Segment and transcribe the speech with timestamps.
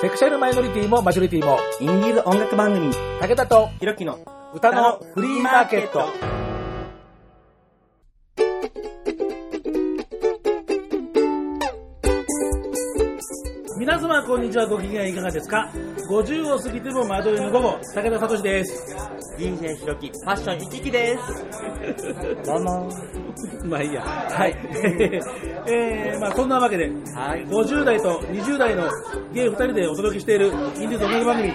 [0.00, 4.18] セクシャルマイノリティもマジョリティも、インディーズ音楽番組、武田とひろきの
[4.54, 6.08] 歌のフリーマーケット。
[13.78, 15.70] 皆様こんにちはご機嫌いかがですか
[16.10, 18.96] ?50 を過ぎても窓いの午後、武田聡です。
[19.38, 22.46] DJ ひろき、ファッション行き来です。
[22.46, 22.88] どうも。
[23.64, 24.02] まあいいや。
[24.02, 24.56] はい。
[25.66, 27.46] えー、まあそんなわけで、はい。
[27.46, 28.88] 50代と20代の
[29.32, 31.52] ゲイ2人でお届けしているインディーズ音楽番組。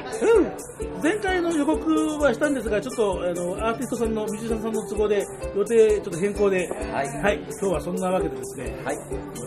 [1.05, 5.23] 前回の予告はしたんですが、ちょっとあのアーティストさんの、ミュージシャンさんの都合で
[5.55, 8.98] 予定ちょっと変更で、はいはい、今日はそんなわけでですね、はい。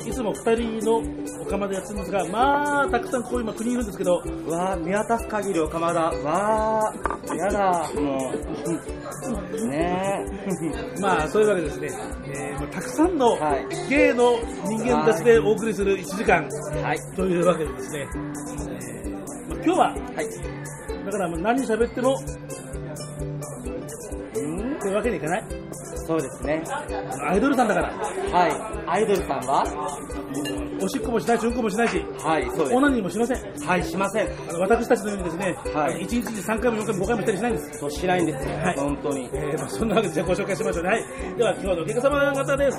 [0.08, 6.00] いつも2人のお釜でやってるんですが、まあ、たくさんここ今国いるんですけど、うわー、見渡す限り岡間だ。
[6.02, 9.66] わー、やだ、もう。
[9.66, 10.24] ね
[11.02, 11.88] まあ、そういうわけでですね、
[12.26, 16.82] えーまあ、たくさんのはいゲイの人間たちでお送りする1時間え。
[16.82, 16.98] はい。
[17.16, 18.08] というわけでですね、
[18.70, 19.07] えーまあ、
[19.64, 21.04] 今日は、はい。
[21.04, 22.16] だからもう何喋っても
[24.34, 24.74] うん？
[24.76, 25.44] ってわけにいかない？
[26.08, 26.64] そうですね。
[27.28, 28.52] アイドルさんだから、はい。
[28.88, 29.62] アイドルさんは？
[30.80, 33.36] おしっこもしないし、うんこもしないし、はい、そうオナニーもしません。
[33.36, 33.66] す。
[33.66, 34.28] はい、しません。
[34.48, 37.78] あの私たちのようにですね、はい1日に3回も4回も5回もしたりしないんです。
[37.78, 38.54] そうしないんですよ。
[38.56, 39.28] はい本当に。
[39.34, 40.88] えーまあ、そんなわけでじゃあご紹介しましょうね。
[40.88, 41.04] はい。
[41.36, 42.78] では今日のお客様方です。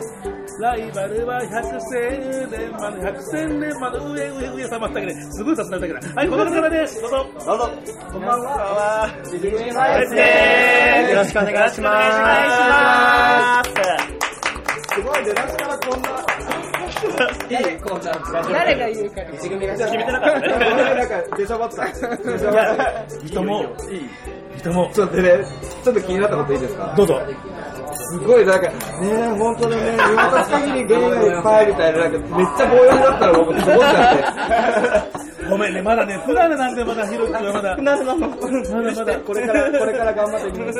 [0.60, 2.20] ライバルは百千
[2.50, 6.16] 年まで、百千年まで上上上様ったけど、すごい雑な歌だけど。
[6.16, 7.00] はい、この方からです。
[7.02, 7.28] どうぞ。
[7.46, 7.70] どうぞ。
[8.12, 9.08] こんばんは。
[9.24, 13.19] ですよろしくお願いします。
[13.20, 14.20] ます
[14.96, 16.10] すごい出だしからこんな。
[17.50, 18.52] いいこうちゃん。
[18.52, 20.48] 誰が言うか一組が決めてなかったね。
[20.50, 21.86] なんか出しゃばった。
[21.88, 23.26] 出しゃばった。
[23.26, 24.10] 人も、いい。
[24.58, 25.38] 人も、ちょっとね、
[25.84, 27.22] ちょっと気になったこといいですかどうぞ。
[27.94, 35.29] すごいなんか、ねえ、本当にね、見渡す限りゲイがいっぱいみたいな、なんかめっちゃ棒読みだったら僕すごっちゃって。
[35.50, 38.30] ごめんね、まだね、プラネなんでまだひろきはまだ、まなるなの。
[38.30, 40.80] だまだ、これから、これから頑張っていきます。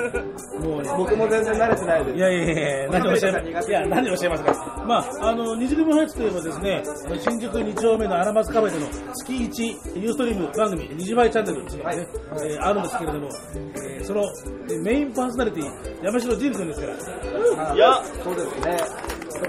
[0.60, 2.18] もうね、僕も全然慣れてないです。
[2.18, 4.84] いやいやいや、何をおっしゃいますいや、何をおっしゃいますか。
[4.88, 6.84] まあ、あの、二次組ハイツといえばですね、
[7.20, 12.08] 新宿2丁目の荒松カフェでの月1ユーストリーム番組、二次ファイチャンネルっていうのがね、
[12.44, 14.22] えーあるんですけれども、えーその
[14.70, 18.78] えーメインパーソナリティ、山城仁君ですから、いや、そうですね。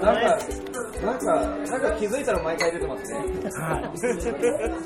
[0.01, 0.37] なんか、
[1.01, 3.17] なんか、なんか気づいたら毎回出てますね。
[3.17, 3.79] は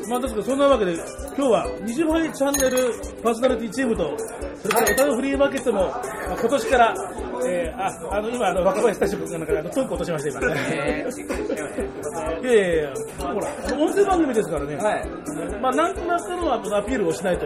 [0.06, 0.10] い。
[0.10, 1.04] まあ、確かそんなわけで、今
[1.36, 4.18] 日は二次ファイチャンネルパーソナリティチームと、
[4.62, 6.94] それから歌のフリーマーケットも、ま、今年から、
[7.46, 10.56] えー、あ、あの、今、あの、若林大将君がなんか、あの、トンク落としました、今。
[12.42, 13.48] いやいやいや、ほら、
[13.78, 14.76] 音声番組ですからね。
[14.76, 15.10] はい。
[15.62, 17.46] まあ、なんとなくのアピールをしないと。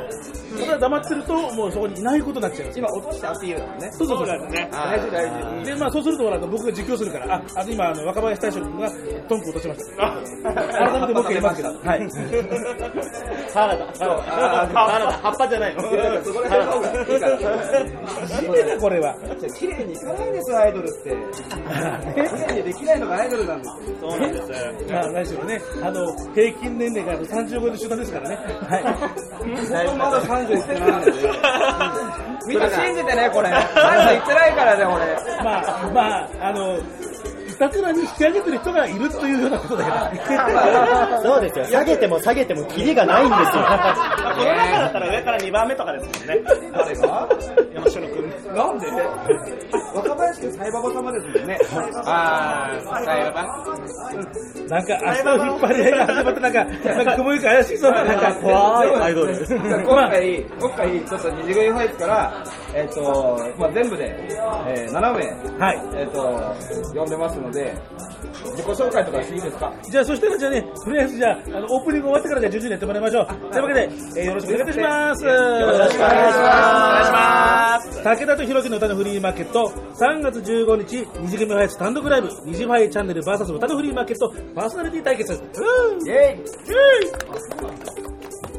[0.59, 2.71] ただ黙ってると、もうそこにいないことになっちゃう。
[2.75, 3.91] 今落としてアピールだもんね。
[3.91, 4.49] そうそうそう。
[4.49, 4.69] ね。
[4.71, 5.29] 大事大
[5.61, 5.65] 事。
[5.65, 8.89] で、まあ、そうすると、ほら、僕が実況するから、あ、あの、今、あの、若林大将君が
[9.27, 10.09] トンク落としました。
[10.43, 11.69] 改めてもう一回言いますけど。
[11.69, 12.11] はい。
[13.49, 13.95] サラダ。
[13.95, 14.23] サラダ。
[14.25, 15.11] サラダ。
[15.13, 15.81] 葉っぱじゃないの。
[16.23, 17.37] そこら辺の方がいいから。
[18.27, 19.15] 初めてこれは。
[19.57, 21.09] 綺麗にいかないですよ、アイドルって。
[21.09, 23.97] 綺麗にできないのがアイドルなんですよ。
[24.01, 24.91] そうなんです。
[24.91, 28.35] まあ、何しろね、あの、平均年齢が30超えの集団ですからね。
[28.35, 28.83] はい。
[29.85, 31.11] 僕まだ30いってないので。
[32.47, 33.49] みんな信じてね、これ。
[33.49, 35.43] 30いってないからね、俺。
[35.43, 36.77] まあ、まあ、あの、
[37.59, 41.21] いたずらに引き上げてる人がいるというようなことだけど。
[41.33, 41.65] そうですよ。
[41.65, 43.47] 下げても下げてもキリがないんですよ。
[43.47, 46.43] この中だったら上から2番目とかですもんね。
[46.71, 47.29] 誰が？
[47.75, 48.55] 山城君。
[48.55, 48.87] なんで？
[49.93, 51.57] 若林君、サイババ様ですもんね。
[52.05, 53.47] あー、サイババ
[54.69, 59.35] なんか、足の引っ張り合いが始まって、なんか、なんか雲行き怪しそうな、なんか、怖いアイドル。
[59.47, 62.33] 今回、今回、ちょっと二次組ファイら、
[62.75, 63.01] えっ、と、
[63.57, 64.05] まあ、全部で、
[64.67, 65.09] えー、7名、
[65.59, 65.81] はい。
[65.95, 66.55] えっ、と、
[66.93, 67.73] 呼んでますので、
[68.51, 69.73] 自己紹介とかしていいですか？
[69.89, 73.25] じゃあ、そしたらじゃあね、とりあえずじゃあ、あの、オープニング終わってからじゃあ順々にやってもらいましょう。
[73.51, 75.25] というわけで、えーよろしくお願いいたします。
[75.25, 75.99] よろしくお願いします。
[75.99, 78.03] お願いします。
[78.03, 85.33] 武田とひろきの歌のフリーマーケット、3月15日、二次組ファイツ単独ライブ、二次ファイチャンネル VS 歌のフリーマーケット、パーソナリティ対決。
[85.33, 85.39] うん
[86.07, 86.39] イェイ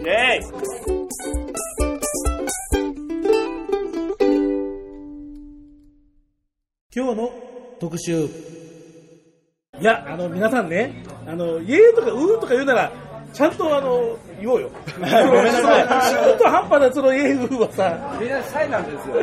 [0.00, 0.06] イェ
[1.76, 1.79] イ
[6.92, 7.32] 今日の
[7.78, 8.24] 特集。
[9.80, 12.92] いや、あの、皆さんね、あの、イエーとかうーとか言うなら、
[13.32, 14.70] ちゃんとあの、言おうよ。
[14.98, 15.86] ごめんなさい。
[15.86, 19.14] 中途半端なそのイエーうーはさ、みんなシャイなんですよ。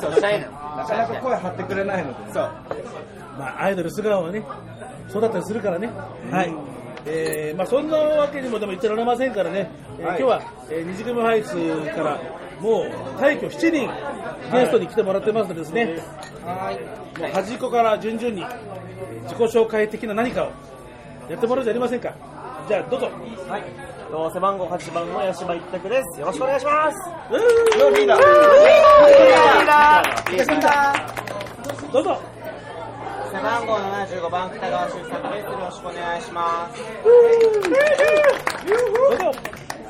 [0.00, 2.32] そう、シャイななかなか声張ってくれないので。
[2.32, 2.42] そう。
[3.36, 4.44] まあ、アイドル素顔はね、
[5.08, 5.90] そうだったりするからね。
[6.30, 6.54] はい。
[7.08, 11.56] えーまあ、そんなわけにもでも言ってられませんからね、えーはい今日は、えー、二次組ハイツ
[11.94, 12.20] から
[12.60, 12.90] もう
[13.20, 13.88] 大挙7人
[14.52, 15.98] ゲストに来てもらってますのでですね、
[17.18, 18.48] もう端っこから順々にえー
[19.24, 20.52] 自己紹介的な何かを
[21.30, 22.14] やってもらうじゃありませんか。
[22.66, 23.10] じゃあどうぞ。
[23.48, 23.62] はい。
[24.10, 26.20] と背番号8番の八島一択です。
[26.20, 26.96] よろしくお願いします。
[27.90, 28.20] リーダー。
[31.92, 32.37] どうぞ。
[33.38, 35.46] 背番号75番北川修作です。
[35.46, 36.82] よろしくお願いします。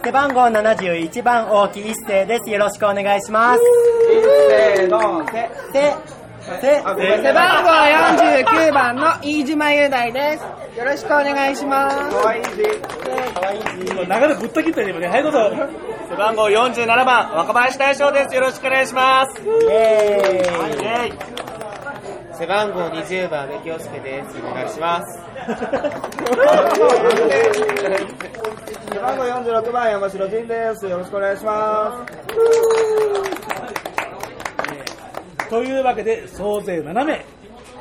[0.05, 2.51] 背番号71番大木一世です。
[2.51, 3.61] よろしくお願いします。
[4.51, 5.49] せーの、せ。
[5.73, 5.97] せ、
[6.61, 7.71] せ、あごめん背番号
[8.45, 10.79] 49番の飯島雄大です。
[10.79, 11.97] よろしくお願いします。
[11.97, 12.51] かわいいし。
[13.91, 15.09] 今流れぶった切ったよ、今ね。
[15.09, 15.51] はい、どうぞ。
[16.11, 18.35] 背番号47番若林大将です。
[18.35, 19.41] よろしくお願いします。
[19.43, 20.73] イエーイ。
[20.75, 21.48] イェイ
[22.39, 24.39] 背番号20番目京介です。
[24.39, 25.19] お願いします。
[28.93, 30.87] 背番号46番山城仁です。
[30.87, 32.07] よろしくお願いしま
[35.51, 37.38] というわけで、総勢7名。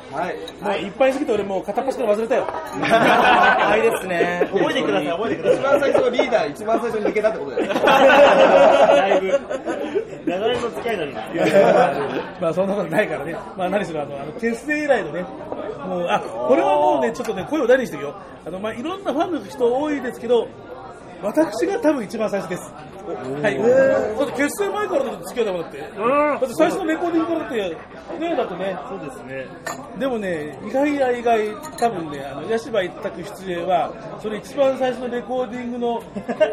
[0.08, 0.14] す。
[0.14, 0.36] はい。
[0.60, 2.44] もういっぱいすぎて俺もう片っ端から忘れたよ。
[2.48, 4.48] はいですね。
[4.52, 7.74] 覚えてください、覚えてくだ一番最初のリーダー、一番最初に抜けたってことだよ。
[7.74, 9.40] だいぶ、
[10.26, 11.52] 長年の付き合いになります。
[12.40, 13.36] まあそんなことないからね。
[13.56, 15.24] まあ何しろあの、あの結成以来のね、
[15.86, 18.14] もう、あ、これはもうね、ちょっとね、声を大にしてるよ。
[18.46, 20.48] あの、まあいろんなファンの人多いですけど、
[21.22, 22.72] 私が多分一番最初です。
[23.14, 23.58] はい。
[23.58, 25.78] だって結成前から付き合いだもんだって。
[25.78, 27.54] だって最初のレコーディングからだって、
[28.18, 28.78] ねだってね。
[28.88, 29.46] そうですね。
[29.98, 36.02] でもね、意外や意外、多分ね、あの、ヤシバ一択出演は、それ一番最初のレコーディングの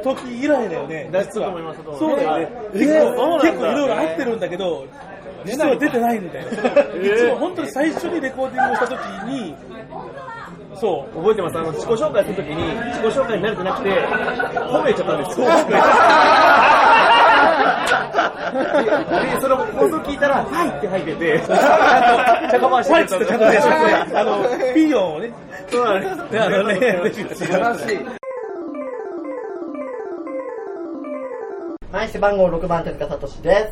[0.04, 1.54] 時以来だよね、実は。
[2.00, 2.50] そうだよね。
[2.74, 4.86] 結構、結構いろいろ入ってるんだけど、
[5.46, 6.48] 実は出てないんだよ。
[6.50, 9.00] いつも本当に最初にレコーディングをした時
[9.30, 9.56] に、
[10.80, 11.18] そう。
[11.18, 15.48] 覚えてますあの、自己紹介するときに、自己紹介に慣れてなくて、褒めちゃったんですよ。
[18.56, 23.58] で、その放送聞いたら、はいって入ってて、してちゃんとね、
[24.14, 24.44] あの、
[24.74, 25.34] ピーヨンをね、
[25.70, 26.16] そうなんです。
[26.34, 26.76] ねあのね、
[27.34, 28.00] 素晴らしい。
[31.92, 33.72] はい、背番号6番手塚聡で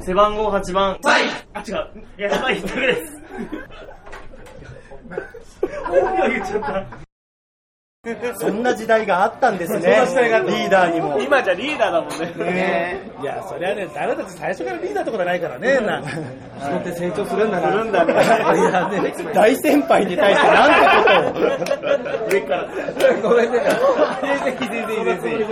[0.00, 0.06] す。
[0.06, 1.22] 背番号8番、はい
[1.54, 1.88] あ、違う。
[2.18, 3.22] いや、はい、一人です。
[5.86, 7.04] 本名言っちゃった。
[8.38, 9.80] そんな時代があったんですね。
[9.80, 11.18] リーダーにも。
[11.20, 12.52] 今じゃリーダーだもんね。
[12.52, 16.02] ねいや、そりゃね、誰だって最初からリーダーってことはないからね、な。
[16.02, 17.70] 人って成長するんだな。
[17.70, 18.12] するんだね。
[18.12, 22.28] いやね、大先輩に対してなんてことを。
[22.28, 22.68] 上から。
[23.22, 23.60] ごめんね。
[24.44, 25.44] 全 然いい、全然いい、全然いい。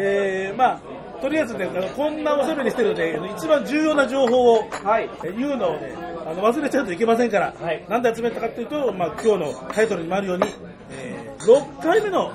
[0.00, 0.78] えー、まあ、
[1.20, 5.10] とりあえずね、こんなおしゃべりしてるので、一番重要な情報を、はい。
[5.24, 5.94] え言うのをね、
[6.26, 10.44] あの忘れちゃうといけませんから、はいなんで集めたかっていうと、まあ、今日のタイトルにもあるように、
[10.90, 12.32] えー6回目の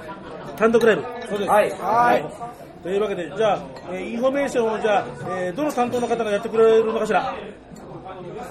[0.57, 1.01] 単独ライブ。
[1.30, 1.50] そうです。
[1.50, 2.25] はいはい。
[2.83, 3.59] というわけで、じゃあ、
[3.91, 5.06] えーインフォメーションを、じゃあ、
[5.39, 7.33] えーどの担当の方がやってくれるのかしら？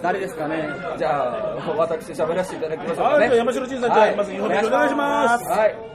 [0.03, 0.69] 誰ですかね？
[0.99, 3.27] じゃあ、私喋らせていただきましょうかはい、ね。
[3.29, 5.45] じゃあ山城仁さん、じゃあ、まずインフォメーションお願いします。
[5.49, 5.92] はい。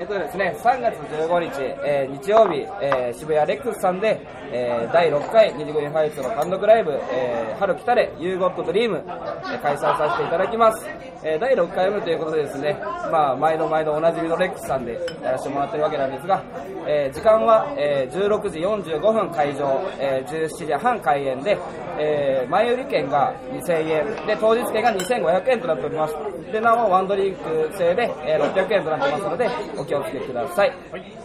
[0.00, 4.20] えっとですね、3月15日、えー日曜日、えー渋谷レックスさんで、
[4.52, 10.86] えー第6回虹組ファイツの単独ライブ、えー春来たれ、 You Got Dream、えー開催させていただきます。
[11.24, 12.78] えー第6回目ということでですね、
[13.10, 14.92] まあ、毎度毎度おなじみのレックスさんで
[15.22, 16.42] やらせてもらってるわけなんですが、
[16.86, 21.58] えー時間は、えー16時45分開場、えー17時半開演で、
[21.98, 26.14] えー前売り券が2000円、で、当日券が2500円となっております。
[26.52, 30.72] で、なお、ワンドリンク制で、えー600円となってますので、お気をつけください。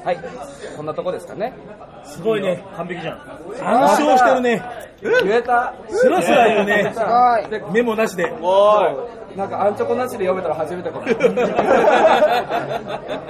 [0.03, 0.19] はい。
[0.75, 1.53] こんなとこですかね。
[2.05, 2.63] すごいね。
[2.75, 3.21] 完璧じゃん。
[3.61, 4.63] 暗唱してるね。
[5.01, 6.93] 言えたスラスラ言うね。
[7.71, 8.31] メモなしで。
[9.35, 11.05] なんか、アンチョコなしで読めたら初めてかも。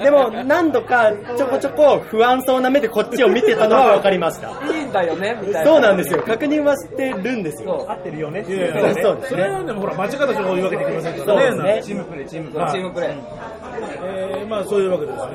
[0.02, 4.48] でも、何度かちょこちょこ不安そうな目でこっちを見てたのは分かりました。
[4.70, 5.70] いいんだよねみたいな。
[5.70, 6.22] そうなんですよ。
[6.26, 7.86] 確認はしてるんですよ。
[7.88, 8.40] 合ってるよね。
[8.40, 11.46] いそうですそうですそれはでもほら、間違った情報を言うわけにいきませんかそうらね。
[11.46, 11.80] ですね。
[11.84, 12.72] チームプレー、チームプレー。
[12.72, 13.10] チームプレー。
[14.04, 15.32] えー、まあそういうわけでですね、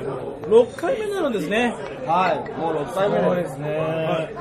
[0.48, 1.74] もう6回目になるんですね。
[2.06, 2.36] はい。
[2.60, 3.78] もう6回目ですね。
[3.78, 3.84] は
[4.22, 4.30] い。
[4.32, 4.40] えー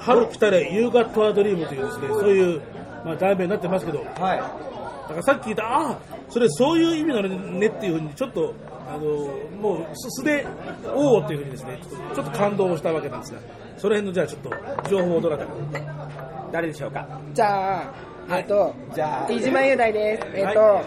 [0.00, 2.60] 春来たれ、夕方はドリームというですね、そういう、
[3.04, 4.42] まあ題名になってますけど、だはい。
[5.10, 5.98] からさっき聞いた、ああ、
[6.28, 8.54] それそういう意味なのねっていうふうに、ちょっと、
[8.88, 9.00] あの、
[9.60, 10.46] もう素素で、
[10.94, 11.78] おおっていうふうにですね、
[12.14, 13.40] ちょっと感動したわけなんですが、
[13.76, 15.52] その辺のじゃあちょっと、情報をどなたか。
[16.52, 17.06] 誰でしょうか？
[17.32, 17.92] じゃ
[18.28, 20.26] あ、えっと、じゃあ、飯島雄大です。
[20.34, 20.80] えっと、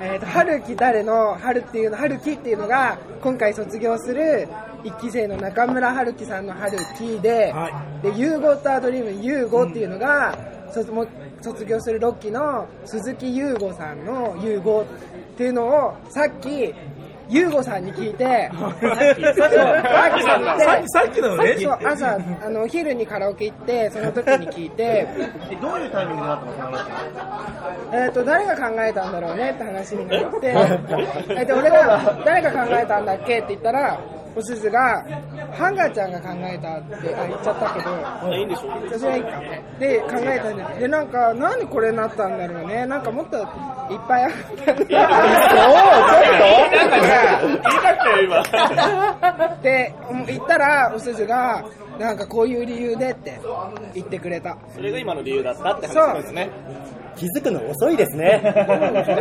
[0.00, 1.34] えっと、春樹誰の？
[1.36, 4.48] 春っていうの、春樹っていうのが、今回卒業する
[4.82, 7.70] 一期生の中村春樹さんの春樹で、は
[8.02, 8.12] い。
[8.12, 10.36] で、ユーゴタードリーム、ユーゴっていうのが、
[10.72, 11.06] 卒も
[11.40, 14.84] 卒業する6期の鈴木優吾さんのユーゴっ
[15.36, 16.74] ていうのを、さっき、
[17.30, 18.70] 優吾さんに聞いて、そう
[20.88, 21.56] さっきなのね。
[21.58, 25.06] そう朝あのお昼にカラオケ行ってその時に聞いて
[25.50, 26.86] えどういうタイミングでなったのその話
[27.92, 30.54] えっと誰が考えたんだろうねって話になって。
[31.36, 34.00] えっと俺が誰が考えたんだっけって言ったら
[34.36, 35.04] おすずが、
[35.52, 37.82] ハンガーちゃんが考えたって、あ、言っちゃったけ
[38.26, 39.40] ど、いいんでしょそれはいいか。
[39.78, 40.80] で、考えたんです。
[40.80, 42.86] で、なんか、なんでこれになったんだろうね。
[42.86, 43.44] なんかもっといっ
[44.06, 44.30] ぱいあっ
[44.64, 44.84] たんだ。
[44.84, 45.04] 言いた
[47.94, 48.42] くてよ、今。
[49.62, 49.94] で、
[50.26, 51.64] 言ったら、おすずが、
[51.98, 53.40] なんかこういう理由でって
[53.94, 54.56] 言ってくれた。
[54.74, 56.50] それが今の理由だったってそう話ですね。
[57.18, 58.40] 気づくの遅いですね。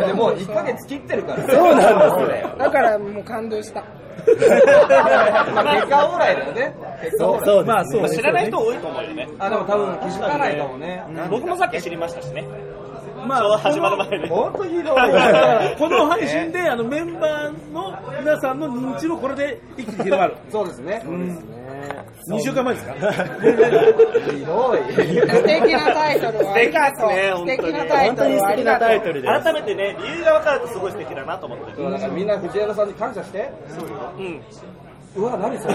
[0.07, 1.47] でもう1ヶ月切ってるから。
[1.47, 2.55] そうなんですよ。
[2.57, 3.81] だからもう感動した。
[3.81, 6.75] まあ結果オーライだよね。
[7.01, 7.45] 結果オーライ。
[7.45, 9.27] そうまあそうまあ知らない人多いと思うよね。
[9.39, 11.03] あ、でも多分気づかないかもね。
[11.29, 12.47] 僕もさっき知りましたしね。
[13.25, 14.29] まちょうど始まる前に。
[14.29, 14.95] ほんとひどい。
[15.77, 20.35] この配信であのメンバーの皆さんの認知もこれで一気に広がる。
[20.51, 21.01] そうですね。
[22.27, 22.93] 2週間前ですか？
[22.93, 22.99] ひ
[24.45, 24.77] どい。
[24.93, 24.97] 素
[25.43, 27.09] 敵なタイトルをありがとう。
[27.11, 28.79] 素敵ですね素敵なタイ本当にトルを素敵な。
[28.79, 29.43] タイトルです。
[29.43, 31.65] 改めてね、理由が分かるとすごい素敵だなと思って。
[31.83, 33.49] だからみんな藤原さんに感謝して。
[34.17, 34.41] うん。
[35.15, 35.73] うわ、何そ れ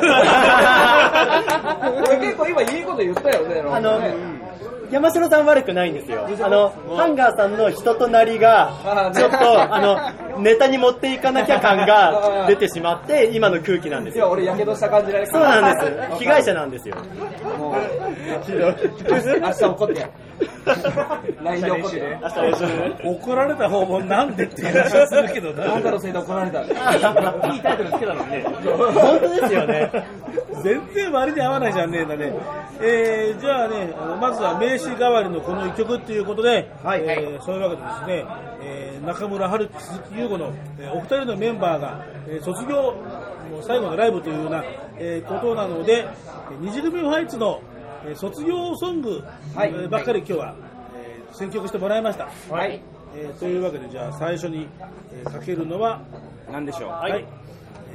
[2.20, 3.62] 結構今いいこと言ったよね。
[3.70, 4.14] あのね、
[4.92, 6.28] 山城さん悪くないんですよ。
[6.42, 8.72] あの、ハンガーさんの人となりが
[9.14, 9.80] ちょっと、あ
[10.36, 14.30] の、ネタに持っていかなきゃ感が 出てしまって、今の空気なんですいや、よ。
[14.32, 15.24] 俺やけどした感じで。
[15.26, 16.18] そうなんです。
[16.18, 16.96] 被害者なんですよ。
[17.58, 17.74] もう、
[19.40, 20.06] 明日怒って。
[21.42, 22.00] LINE で怒って。
[22.00, 22.20] ね。
[23.04, 25.74] 怒られた方もなんでっていう話はするけどな。
[25.74, 26.62] あんたのせいで怒られた。
[27.52, 28.44] いいタイトルつけたのにね。
[28.44, 29.90] 本当ですよね。
[30.62, 32.32] 全然割に合わないじゃんねえんだね。
[32.80, 38.24] えー、じゃあね、まずは名詞代わりのこの一曲っていうことで、はいえーそういうわけでですね、
[38.62, 42.94] えー中村春樹、鈴木優吾の、えーお二人のメンバーが、えー卒業
[43.52, 44.62] の最後のライブというような、
[44.98, 46.04] えーことなので、
[46.50, 47.71] えー二次組ファイツの、えー
[48.14, 49.22] 卒業ソング、
[49.90, 50.54] ばっかり今日は、
[50.96, 52.28] えー選曲してもらいました。
[52.50, 52.82] はい。
[53.16, 54.68] えーというわけで、じゃあ最初に、
[55.12, 56.02] えーかけるのは、
[56.50, 56.90] なんでしょう？
[56.90, 57.24] ははい。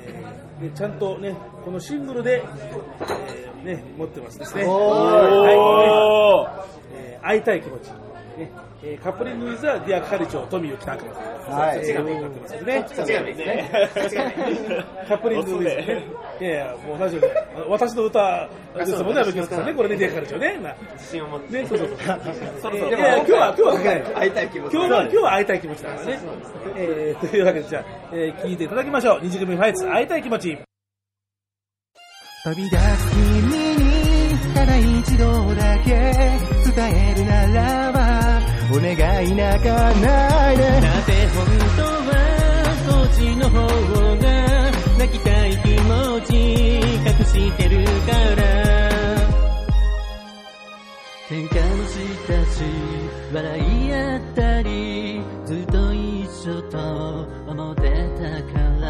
[0.05, 2.43] えーでちゃんとね、このシングルで、
[3.01, 4.65] えーね、持ってますですね。
[4.65, 6.99] おはいー。
[6.99, 7.89] えー会いたい気持ち。
[8.39, 8.51] ね
[8.83, 11.05] えーカップリングイズはディア係長、トミー・キタク。
[11.51, 12.85] はいそっちがメインになってますよね。
[12.87, 13.43] そっちがメインで
[14.09, 16.05] すねカップリングイズね。
[16.39, 17.71] いやいや、もう大丈夫。
[17.71, 19.73] 私の歌ですもんね、あの曲さんね。
[19.73, 20.57] これね、ディア係長ね。
[20.59, 21.63] な自信を持って。
[21.63, 21.97] ね、そうそうそう。
[21.97, 24.19] そろそろいやいや今日は、今日は。
[24.19, 24.73] 会いたい気持ち。
[24.73, 26.19] 今日は、今日は会いたい気持ちだからね。
[26.75, 29.19] えー、というわけで、じゃあ、えー、聞いていただきましょう。
[29.23, 30.57] 二次組ファイツ、会いたい気持ち。
[32.43, 36.39] 飛び出す君にただ一度だけ伝
[37.09, 38.26] えるならば
[38.69, 38.91] お願
[39.25, 40.63] い泣かないで。
[40.63, 41.47] だって本
[41.77, 42.11] 当は
[42.85, 43.55] そっちの方
[44.17, 44.25] が
[44.99, 46.33] 泣きたい気持ち
[46.75, 48.47] 隠してるから。
[51.29, 51.95] 喧嘩もし
[52.27, 52.63] たし
[53.33, 56.77] 笑い合ったりずっと一緒と
[57.47, 57.81] 思って
[58.17, 58.85] たから。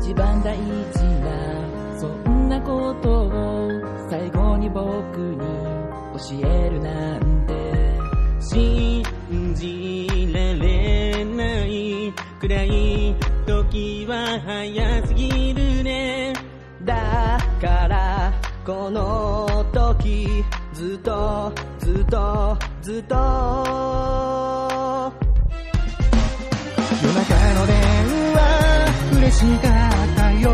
[0.00, 3.70] 一番大事なそんなことを
[4.08, 4.84] 最後に僕
[5.18, 5.38] に
[6.42, 7.37] 教えるなんて。
[8.48, 9.04] 信
[9.54, 13.14] じられないくらい
[13.46, 16.32] 時は早すぎるね。
[16.82, 18.32] だから
[18.64, 23.14] この時ずっとずっとずっと。
[27.02, 27.76] 夜中の電
[28.32, 28.38] 話
[29.12, 30.48] 嬉しかったよ。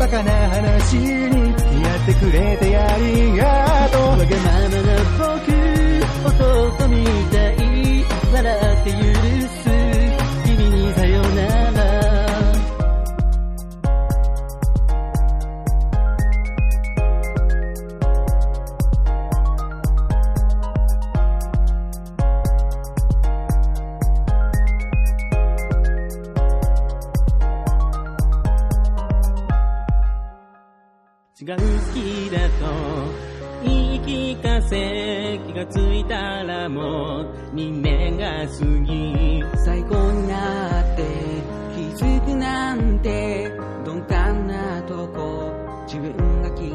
[0.00, 4.02] バカな話にやってくれてありがとう。
[4.02, 4.96] わがままな
[5.46, 5.57] 僕
[6.58, 8.96] 弟みたい笑って許
[9.48, 9.70] す
[10.44, 11.78] 君にさよなら。
[31.40, 31.62] 違う好
[31.94, 32.66] きだと
[33.64, 35.07] 言い聞かせ気
[35.58, 41.02] がついたらもう2年が過ぎ最高になって
[41.74, 43.50] 気づくなんて
[43.84, 45.52] 鈍感なとこ
[45.86, 46.68] 自分が嫌い。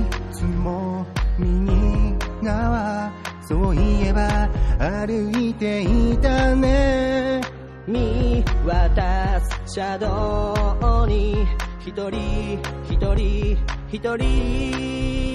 [0.00, 1.06] いつも
[1.38, 3.12] 右側
[3.46, 7.40] そういえば歩いていたね。
[7.86, 11.46] 見渡す車道に
[11.78, 13.56] 一人一人
[13.92, 15.29] 一人。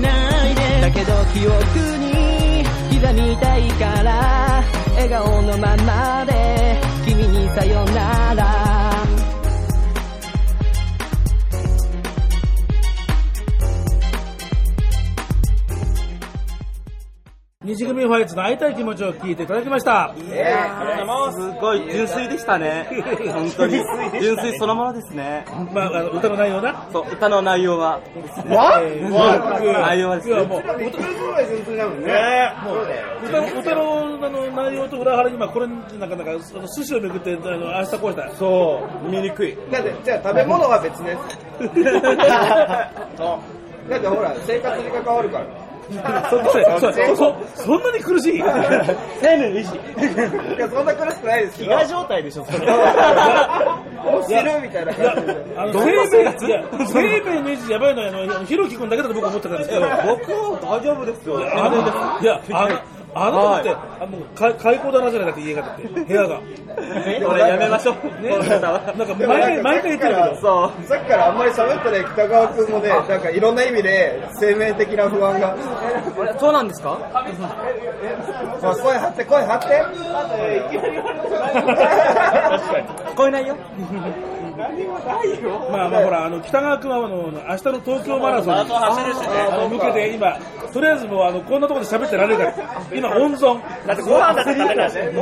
[0.00, 0.80] ないで。
[0.80, 1.54] だけど記憶
[1.98, 4.62] に刻みたいから
[4.94, 8.65] 笑顔のままで君にさよなら。
[17.76, 20.14] 二次組ファイツの会いたい気持ちを聞いていただきました。
[20.16, 22.88] すごい純粋でしたね。
[23.34, 23.82] 本当に。
[24.18, 25.44] 純粋そのものですね。
[25.74, 26.86] まあ、あの歌の内容な。
[26.90, 28.00] そう、歌の内容は。
[28.48, 30.72] わ内容はですねいや、もう、歌
[33.40, 36.24] 歌歌のあの内容と裏腹に、まあ、これ、なんか、なんか、
[36.78, 38.30] 寿司をめぐって、あの、明日こうした。
[38.36, 39.54] そう、見にくい。
[39.70, 41.18] だって、じゃあ食べ物は別 です。
[43.90, 45.65] だってほら、生活に関わるから。
[45.86, 46.38] そ
[46.80, 48.42] そそそそんなに苦しい。
[49.20, 49.74] 生命維持。
[50.56, 50.58] い。
[50.58, 51.46] や、そんな苦しくない。
[51.46, 52.58] です飢餓状態でしょ、それ。
[52.58, 55.36] 死ぬみたいな感じで。
[55.56, 56.06] あの生命
[56.86, 57.96] 生命の維持やばい。
[57.96, 59.90] のはあのひろき君だけだと僕は思ってたんですけど僕
[60.32, 61.40] は大丈夫ですよ。
[61.40, 66.36] いやあのあのだって、あもうか開口だなじゃないだって家がだって部屋が
[67.26, 67.94] これやめましょう。
[68.22, 68.82] ねなんか
[69.18, 70.86] 毎回毎回言ってるけどそう。
[70.86, 75.56] さっきからあんまり喋ってない北川君もね、なんかいろんな意味で生命的な不安が。
[76.38, 76.98] そうなんですか？
[78.62, 79.66] まあ声張って、声張って。
[83.10, 83.56] 聞こえないよ。
[84.56, 90.38] まあまあほらあの北川君はあの明日の東京マラソンに向けて今
[90.72, 92.54] とりあえずもうあのこんなところで喋ってられるから
[92.92, 95.12] 今温存だってご飯だって食べないしね。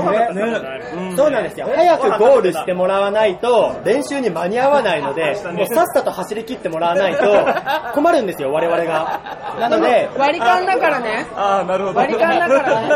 [1.17, 1.69] そうなんですよ。
[1.75, 7.47] 早くゴールしてもらわないと、練習に間に合わないので、もうさっさと走り切ってもらわないと
[7.95, 9.21] 困るんですよ、我々が。
[9.61, 11.27] なので、割り勘だからね。
[11.37, 11.99] ああ、なるほど。
[12.01, 12.89] 割り勘だからね。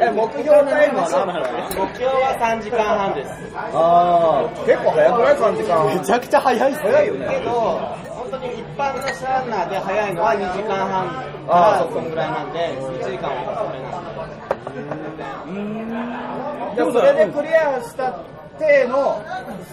[0.00, 3.32] え目標タイムは何分目標は3時間半です。
[3.56, 5.36] ああ、結構早くない？
[5.52, 5.84] ?3 時間。
[5.86, 7.28] めちゃくちゃ早いっす早いよね。
[7.30, 11.08] けど、本当に一般のランナーで早いのは2時間半
[11.48, 14.14] あかーそんぐらいなんで、1時間は遅れなんで。
[16.76, 18.18] でもそれでクリアした
[18.58, 19.22] 体の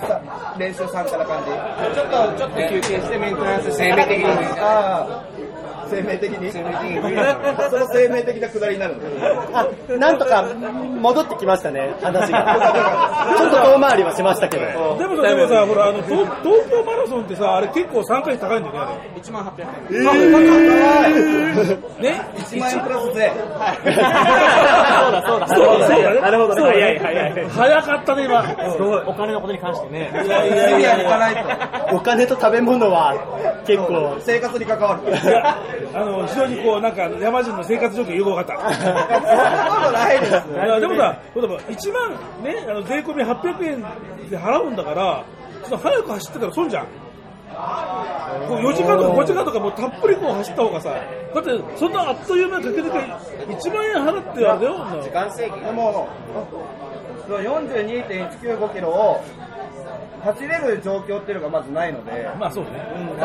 [0.07, 0.21] さ
[0.57, 1.51] 練習参加な感じ。
[1.95, 4.25] ちょっと、ちょっと休憩してメンテナンス生命的に。
[4.59, 5.23] ああ、
[5.91, 6.51] 生命的に？
[6.51, 7.69] 生命的に。
[7.69, 9.01] その生命的なくだりになるの。
[9.53, 9.67] あ、
[9.99, 10.43] なんとか
[10.99, 13.35] 戻ってきましたね、話が。
[13.37, 14.63] ちょっと遠回りはしましたけど。
[14.97, 20.03] でもさでもさほらあの東東京マラソンってさあれ結構参加費高いんだよねあ1万800円。
[22.01, 23.31] れね1万円プラス税。
[23.81, 23.97] そ
[25.07, 25.47] うだそうだ。
[25.47, 26.61] そうだそうだねなるほどね。
[26.61, 27.49] そうだね早い早い。
[27.49, 28.45] 早かったね今
[29.05, 30.11] お金のことに関してね。
[30.13, 31.95] いやいやいやいや行かないと。
[31.95, 33.13] お金と食べ物は
[33.65, 35.01] 結構、生活に関わる。
[35.93, 40.31] あの非常にこうなんか山人の生活状況よく分かったそんなことないです。
[40.31, 43.81] いやでもさ、例えば1万ね、あの税込み800円
[44.29, 45.25] で払うんだから、
[45.63, 46.87] その早く走ってたら損じゃん。
[48.47, 50.89] こう4時間とか5時間とかもうたっぷりこう走った方がさ、
[51.35, 56.07] だってそんなあっという間にかけてけ1万円払ってあれだよ、時間制限でも、
[57.27, 59.23] その42.195キロを
[60.23, 62.71] 走れる状況っていうのがまずないので、まあそうね。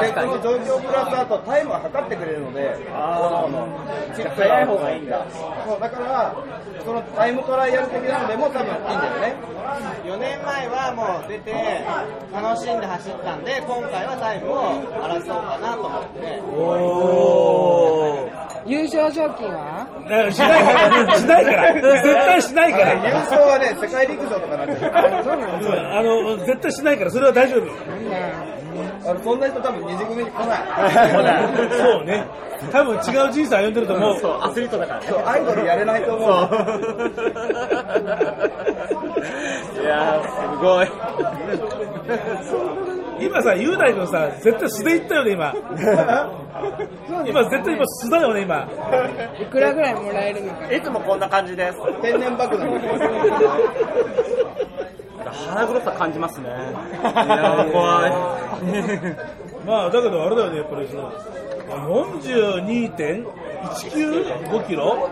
[0.00, 2.76] でこの状況プラスあとタイムは測ってくれるので、
[4.16, 5.26] チップ早い方がいいんだ。
[5.66, 6.34] そうだから、
[6.84, 9.34] そのタイムトライアル的なのでも多分いいんだよね。
[10.04, 11.52] 4年前はもう出て、
[12.32, 14.62] 楽しんで走ったんで、今回はタイムを
[15.02, 16.40] 争そうかなと思って。
[16.56, 18.28] お
[18.66, 19.86] 優勝賞金は？
[20.08, 20.32] ー。
[20.32, 23.14] しないから、しないから、 絶対しないか優ら。
[23.20, 25.24] 勝はね、世界陸上とかになっちゃう。
[25.24, 27.62] そうなんですあの、絶対しないから、それは大丈夫。
[29.08, 30.60] あのそんな人多分二次組に来ない。
[31.70, 32.26] そうね。
[32.72, 34.16] 多分違う人生歩んでると思う。
[34.42, 35.06] アスリートだからね。
[35.08, 36.30] そうアイドルやれないと思う。
[39.80, 40.88] いやー、すごい。
[43.20, 45.54] 今さ、雄大君さ、絶対素で行ったよね、今。
[47.26, 48.68] 今、絶対今素だよね、今。
[49.40, 50.72] いくらぐらいもらえるのか。
[50.72, 51.78] いつもこんな感じです。
[52.02, 52.68] 天然爆弾。
[55.24, 56.48] 腹黒さ感じますね。
[56.48, 58.12] いやー、怖い。
[59.66, 61.10] まあ、だけどあれだよね、やっぱりその、
[61.66, 65.08] 42.195キロ？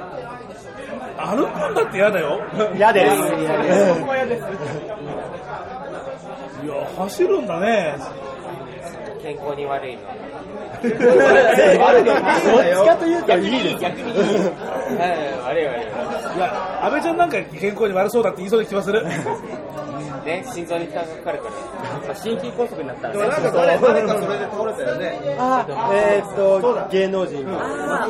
[1.16, 2.40] 歩くんだって嫌だよ。
[2.76, 3.06] 嫌です。
[6.64, 7.96] いや、走るんだね。
[9.22, 10.02] 健康に悪いの。
[10.02, 10.08] ど
[10.88, 10.98] っち
[12.86, 13.76] かというといいです。
[15.44, 15.84] 悪い悪い。
[16.36, 19.06] いや、安倍ちゃんなんか健康に悪そうだって言いそうな気がする。
[20.24, 21.48] ね、心臓に負担がかかるか
[22.08, 22.14] ら。
[22.14, 25.36] 心筋梗塞になったでもなんか誰誰かそれで倒れたよね。
[25.38, 27.46] あ、えーっと、芸能人。
[27.48, 28.08] あ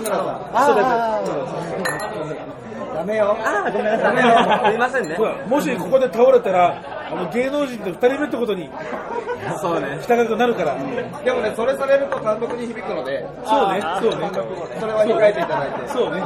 [2.95, 3.37] ダメよ。
[3.39, 4.71] あ、ごめんなさい。
[4.71, 8.71] すいませんねもしここで倒れたら、あの芸能人で2人目ってことに
[9.61, 9.99] そうね。
[10.03, 10.75] 北川君なるから。
[11.25, 14.31] でもね、それされると単独に響くので、そうね、そうね。
[14.81, 15.89] それは控えていただいて。
[15.89, 16.23] そうね。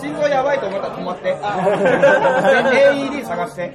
[0.00, 1.36] 心臓やばいと思ったら止まって。
[1.36, 3.74] AED 探して。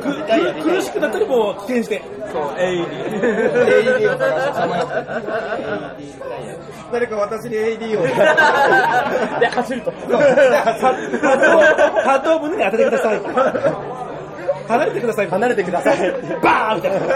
[0.00, 2.02] く苦しくなったらもう危険して。
[2.32, 2.86] そう、AED。
[2.86, 6.04] AED を探してさまよって
[6.92, 8.02] 誰か私に AED を
[9.40, 9.90] で、走ると。
[9.90, 9.98] ハ
[12.22, 13.20] ートを胸に当ててください。
[14.68, 15.28] 離れてください。
[15.28, 15.98] 離れてください。
[16.42, 17.06] バーンみたいな。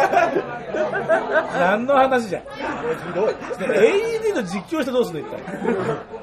[1.60, 2.42] 何の話じゃん。
[2.42, 2.48] ひ
[3.14, 3.34] どい。
[3.60, 5.36] AED の実況してどうするの一体。
[5.38, 5.42] ね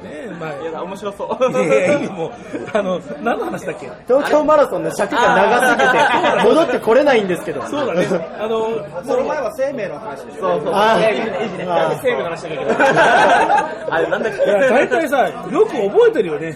[0.04, 0.54] え、まあ。
[0.68, 1.52] いや、面白そう。
[1.52, 2.32] いやいやもう、
[2.74, 3.90] あの、何の話だっけ？
[4.08, 7.62] 東京マラソンの尺が長すぎて、戻ってこれないんですけど。
[7.68, 8.08] そうだね。
[8.40, 8.68] あの、
[9.04, 10.74] その前は生命の話でしょそうそう。
[10.74, 11.66] あーねいいね、いいね。
[11.68, 12.62] あーなんでセーブの話だけど。
[13.94, 14.46] あれ、なんだっけ？
[14.70, 16.56] 大体さ、よく覚えてるよね。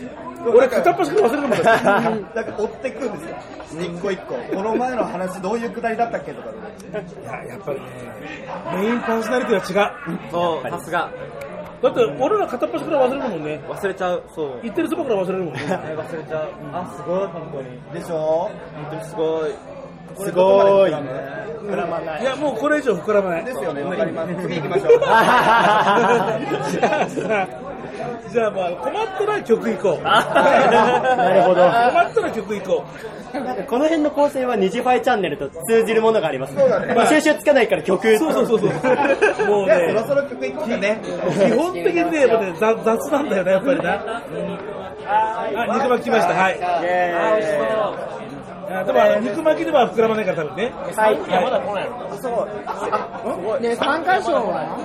[0.50, 1.52] 俺、片っ端から忘れるもん
[2.34, 6.54] だか追ってくんですよ一個一個この前の話どういうくだりだったっけとかい
[7.24, 7.86] や、やっぱりね、
[8.76, 10.20] メインパーソナリティは違う。
[10.32, 11.10] そう、さすが。
[11.82, 13.60] だって、俺ら片っ端から忘れるもんね。
[13.68, 14.24] 忘れちゃう。
[14.36, 14.60] そう。
[14.62, 15.60] 言ってるそばから忘れるもんね。
[15.62, 16.50] 忘れちゃう。
[16.74, 17.82] あ、すごい、本当に。
[18.02, 18.16] でしょ？
[18.16, 18.52] 本
[18.92, 19.56] 当にすごい。
[20.26, 20.90] すごい。
[20.90, 20.94] い
[22.24, 23.46] や、もうこれ以上膨らまない。
[23.46, 25.00] ですよねわかります次行きましょう
[28.32, 30.04] じゃあまあ、困ったら曲行こう。
[30.04, 31.62] なるほど。
[31.62, 32.86] 困ったら曲行こ
[33.34, 36.56] なんかこの辺の構成はニジファイチャンネルと通じるものがあります。
[36.56, 38.12] そうだねまあ収集つかないから曲。
[38.12, 38.18] う。
[38.18, 38.70] そうそうそうそう。
[38.70, 41.08] もうじゃあそねろ、そろ曲行こうかね基
[41.56, 44.24] 本的にね、やっぱね雑雑なんだよね、やっぱりな。
[45.08, 46.60] あ、肉巻き来ました、はい。
[48.72, 50.72] あでもあの肉巻きでは膨らまないから多分ね。
[50.96, 51.18] はい。
[51.18, 54.78] まだ来ないので、参加賞は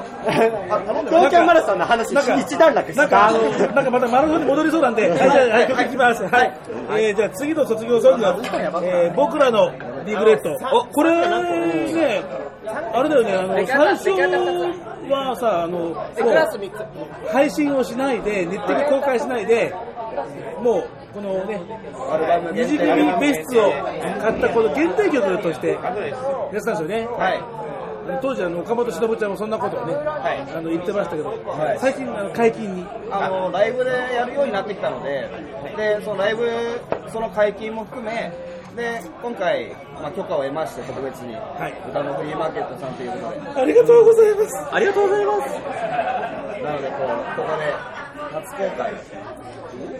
[1.06, 3.38] 東京マラソンの話なんか一段落しなんかあた。
[3.38, 6.22] の、なんかまたマラソンに戻りそうなんで、はい、じゃあ、はい、曲いきます。
[6.24, 6.52] はい。
[6.90, 8.38] えー、じゃあ次の卒業ソングは、
[8.82, 9.70] えー、僕らの
[10.04, 10.56] リグレット。
[10.72, 12.22] お、これね、
[12.92, 14.10] あれだよね、あの、最初
[15.10, 15.94] はさ、あの、
[17.32, 19.72] 配信をしないで、ネットに公開しないで、
[20.62, 21.58] もう、このね、
[22.52, 23.72] 二次組別室を
[24.20, 27.06] 買ったこの限定曲としてやってたんですよね。
[27.06, 27.66] はい
[28.22, 31.38] 当時あの岡本忍ちゃんもそんなことをね、あの言ってましたけど、い
[31.80, 32.86] 最近あの解禁に。
[33.10, 35.28] あのライブでやるようになってきたので、
[35.76, 36.46] でそのライブ、
[37.10, 38.30] その解禁も含め、
[38.76, 44.68] で今回、まあ、許可を得まして、特別に、はい歌のフリーマーケットさんということで、ありがとうございます。
[44.70, 45.50] ありがとうございます。
[46.62, 47.96] なのでこう、ここで
[48.32, 48.92] 初公開、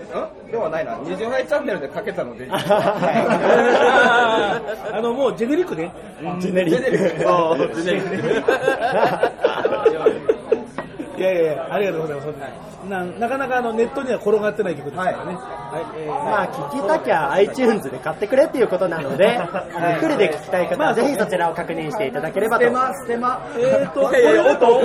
[0.07, 2.61] んではないな、二十杯チャンネルでかけたので、 あ
[5.03, 5.93] のもうジェネリックね。
[6.41, 6.87] ジェネリック。
[11.19, 12.66] いやいや、ありがとうございます。
[12.89, 15.35] ななかなかあのネットには転がってない曲ですからね。
[15.35, 16.01] はい。
[16.01, 19.39] えーまあ、聞きたきゃ iTunes で買ってくれっていうことなので、
[20.01, 22.65] フルで聞きたい方はぜひそちらを確認していただければと。
[22.65, 24.83] ステマ、ステマ、えっと、これだと、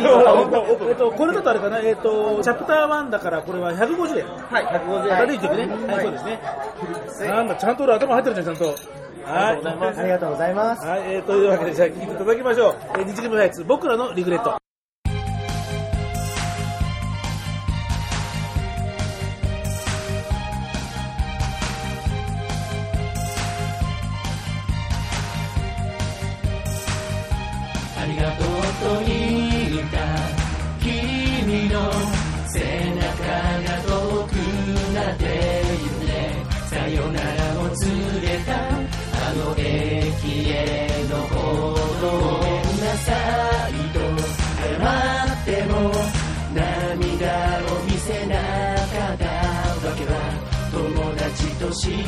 [0.89, 4.25] えっと、これだとあれかな、えっと、チャプター1だから、これは150円。
[4.25, 5.17] はい、150円。
[5.17, 5.67] 軽い曲ね。
[5.93, 7.29] はい、そうですね。
[7.29, 8.75] なんだ、ちゃんと俺頭入ってるじゃん、ちゃんと。
[9.23, 9.97] はい。
[9.99, 10.85] ありがとうございます。
[10.85, 12.75] はい、えー、というわけで、じゃあ聴いていただきましょう。
[12.97, 14.61] えー、日組のやつ、僕らのリグレット。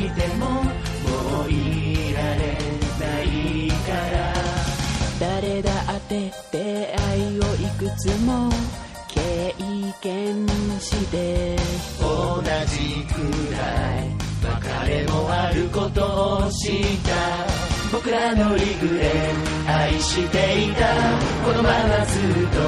[0.03, 2.57] としてももういられ
[2.99, 4.33] ないから。
[5.19, 7.45] 誰だって出会いをい
[7.77, 8.49] くつも
[9.07, 9.55] 経
[10.01, 10.45] 験
[10.79, 11.55] して
[12.01, 13.13] 同じく
[13.53, 13.57] ら
[14.01, 14.11] い
[14.43, 17.13] 別れもあることを知った。
[17.93, 19.31] 僕らのリグレ
[19.67, 20.85] 愛していた。
[21.45, 22.59] このまますると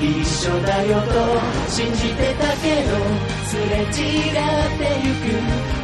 [0.00, 3.35] 一緒だよと信じてたけど。
[3.46, 4.02] すれ違って
[5.04, 5.30] ゆく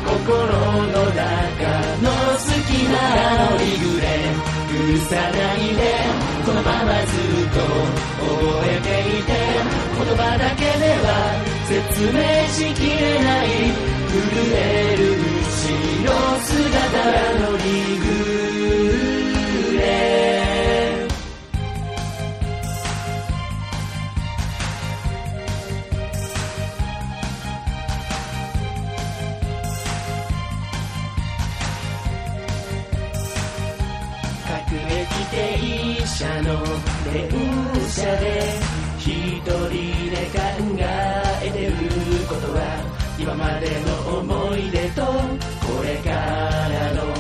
[0.05, 0.19] 心
[0.51, 1.63] の中
[2.03, 2.51] の隙
[2.89, 2.93] 間
[3.39, 4.05] のリグレ
[4.73, 5.81] 許さないで
[6.45, 8.35] このままずっと覚
[8.67, 8.87] えて
[9.19, 9.31] いて
[9.97, 11.07] 言葉だけでは
[11.69, 11.73] 説
[12.11, 13.47] 明しきれない
[14.11, 14.17] 震
[14.55, 15.55] える後
[16.05, 16.51] ろ姿
[17.39, 17.63] のリ
[17.99, 18.05] グ
[19.79, 20.42] レ
[36.23, 36.63] 車の
[37.13, 37.29] 電
[37.91, 38.43] 車で
[38.97, 40.39] 一人で考
[41.43, 41.73] えてる
[42.29, 42.63] ことは
[43.19, 47.13] 今までの思い出とこれからの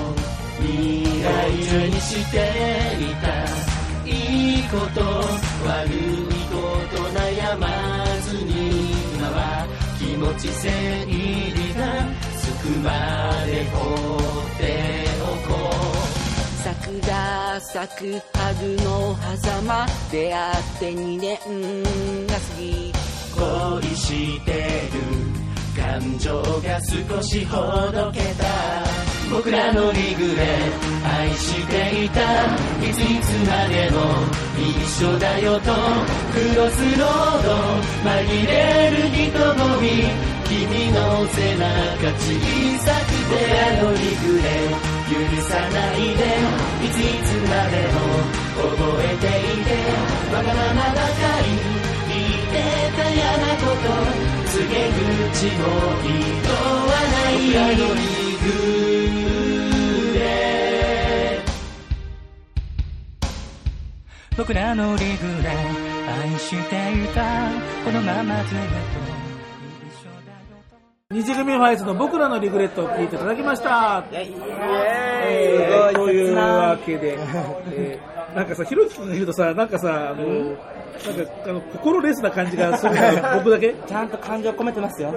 [0.60, 2.36] 未来にして
[3.02, 3.26] いた
[4.06, 5.00] いいこと
[5.66, 6.54] 悪いこ
[6.94, 7.66] と悩ま
[8.20, 9.66] ずに今は
[9.98, 10.70] 気持ち整
[11.08, 12.06] 理が
[12.38, 12.90] つくま
[13.46, 14.62] で放って
[15.22, 15.91] おこう
[17.00, 22.92] 桜咲く春の狭間出会って2年が過ぎ
[23.34, 25.42] 恋してる
[25.74, 27.56] 感情が少しほ
[27.92, 28.44] どけた。
[29.30, 30.58] 僕らのリグレ
[31.02, 32.44] 愛していた。
[32.84, 33.98] いついつまでも
[34.58, 35.72] 一緒だよと
[36.34, 37.56] クロスロード
[38.04, 39.88] 紛れる人混み
[40.44, 43.40] 君の背中小さくて
[43.80, 44.91] あのリグレ。
[45.12, 46.20] 許さないで
[46.82, 47.96] いついつまでも
[48.56, 49.68] 覚えていて
[50.32, 51.46] わがままばかり
[52.08, 52.54] 言って
[52.96, 53.84] た嫌なこと
[54.50, 54.74] 告げ
[55.30, 55.60] 口も
[56.02, 56.08] 言
[56.48, 58.00] わないのリ
[58.42, 58.44] グ
[60.18, 60.20] レ
[64.36, 65.48] 僕らのリグレ
[66.08, 67.22] 愛していた。
[67.84, 68.58] このままずっ
[69.06, 69.11] と
[71.12, 74.04] 二次組ファイズの僕らのリグレットを聞いていただきました。
[74.12, 77.18] えーというわけで、
[77.72, 80.62] えーなんかさ、ひろき君が言うとさ、なんかさ、あの、なんか、
[81.44, 83.12] あの、心レスな感じがするのよ
[83.44, 83.74] 僕だけ？
[83.86, 85.14] ちゃんと感情込めてますよ。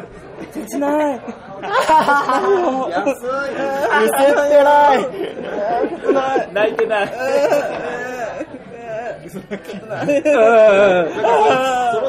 [0.54, 1.22] 切ない。
[1.22, 3.22] 安い。
[4.02, 5.08] 見せてない。
[6.54, 7.08] 泣いてない。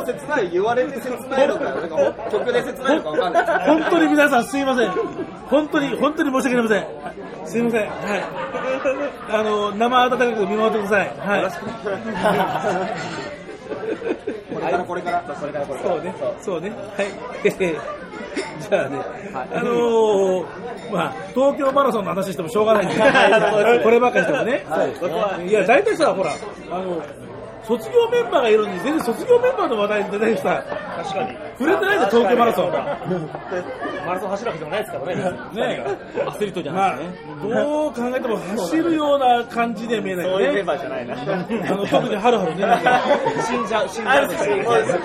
[0.07, 1.97] 切ない言われて切ないのか、なんか
[2.31, 3.67] 曲で切ないのかわかんない。
[3.67, 4.91] 本当に皆さんすいません。
[5.49, 7.47] 本当に、本当に申し訳ありません。
[7.47, 7.81] すいません。
[7.81, 8.25] はい。
[9.31, 11.13] あの、生温かく見守ってください。
[11.19, 11.43] はい。
[14.55, 15.21] これからこれから。
[15.23, 15.95] これからこれから。
[15.95, 16.71] そうね、そうね。
[16.71, 17.07] はい。
[18.69, 18.99] じゃあね、
[19.35, 20.47] あのー、
[20.93, 22.95] まあ、東京マラソンの話してもしょうがないんで、
[23.83, 24.65] こればっかりしてもね。
[25.49, 26.31] いや、大体さ、ほら、
[26.71, 27.03] あの、
[27.67, 30.63] 卒業メンバーがいるのに、全然卒業メンバーの話題出ないしさ、
[30.97, 31.37] 確かに。
[31.59, 32.71] 触れてないんだ、東京マラソン。
[32.71, 35.15] マラソン走るわけでもないですからね。
[35.17, 35.87] ね
[36.27, 40.63] アスリートじゃまあないですね。、どう考えても走るような感じには見えないよね。
[40.63, 41.15] バーじゃないな。
[41.15, 42.63] あの特にハルハルね、
[43.43, 44.29] 死んじゃう、死んじゃう。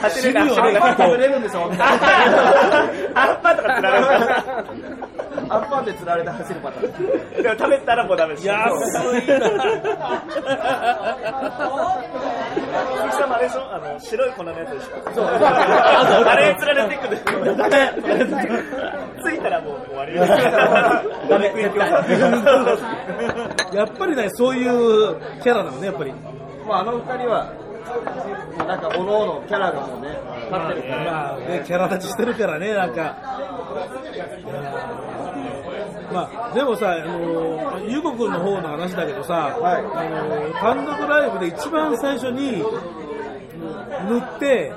[0.09, 4.65] 死ぬよね、食べれるんでしょ アッパーとか釣られるから。
[5.51, 7.43] アッパーで釣られて走るパターン。
[7.43, 8.45] でも食べたらもうダメです。
[8.45, 8.51] と。
[8.51, 8.63] 安
[9.23, 9.49] いな。
[13.01, 15.25] 福さんもあれでしょあの、白い粉のやつでしょそう。
[15.25, 17.55] あれ釣られていくんですよ。
[17.55, 17.91] ダメ
[19.21, 20.27] ついたらもう終わりです。
[21.29, 23.75] ダメ、絶対。
[23.75, 26.13] やっぱりね、そういうキャラなのね、やっぱり。
[26.67, 27.51] まああの二人は、
[28.67, 31.11] なんかおのおのキャラがもうね、立ってるから。
[31.11, 33.15] まあね、キャラ立ちしてるからね、なんか。
[36.13, 42.57] まあ、でもさ、あのゆうこくんの方の話だけどさ、はいあの単独ライブで一番最初に
[44.09, 44.73] 塗って、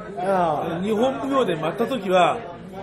[0.83, 2.39] 日本舞踊で舞った時は、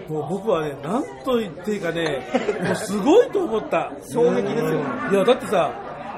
[0.10, 2.28] もう僕はね、なんと言っていいかね、
[2.64, 3.92] もうすごいと思った。
[4.12, 4.80] 衝撃ですよ。
[5.12, 5.72] いや、だってさ、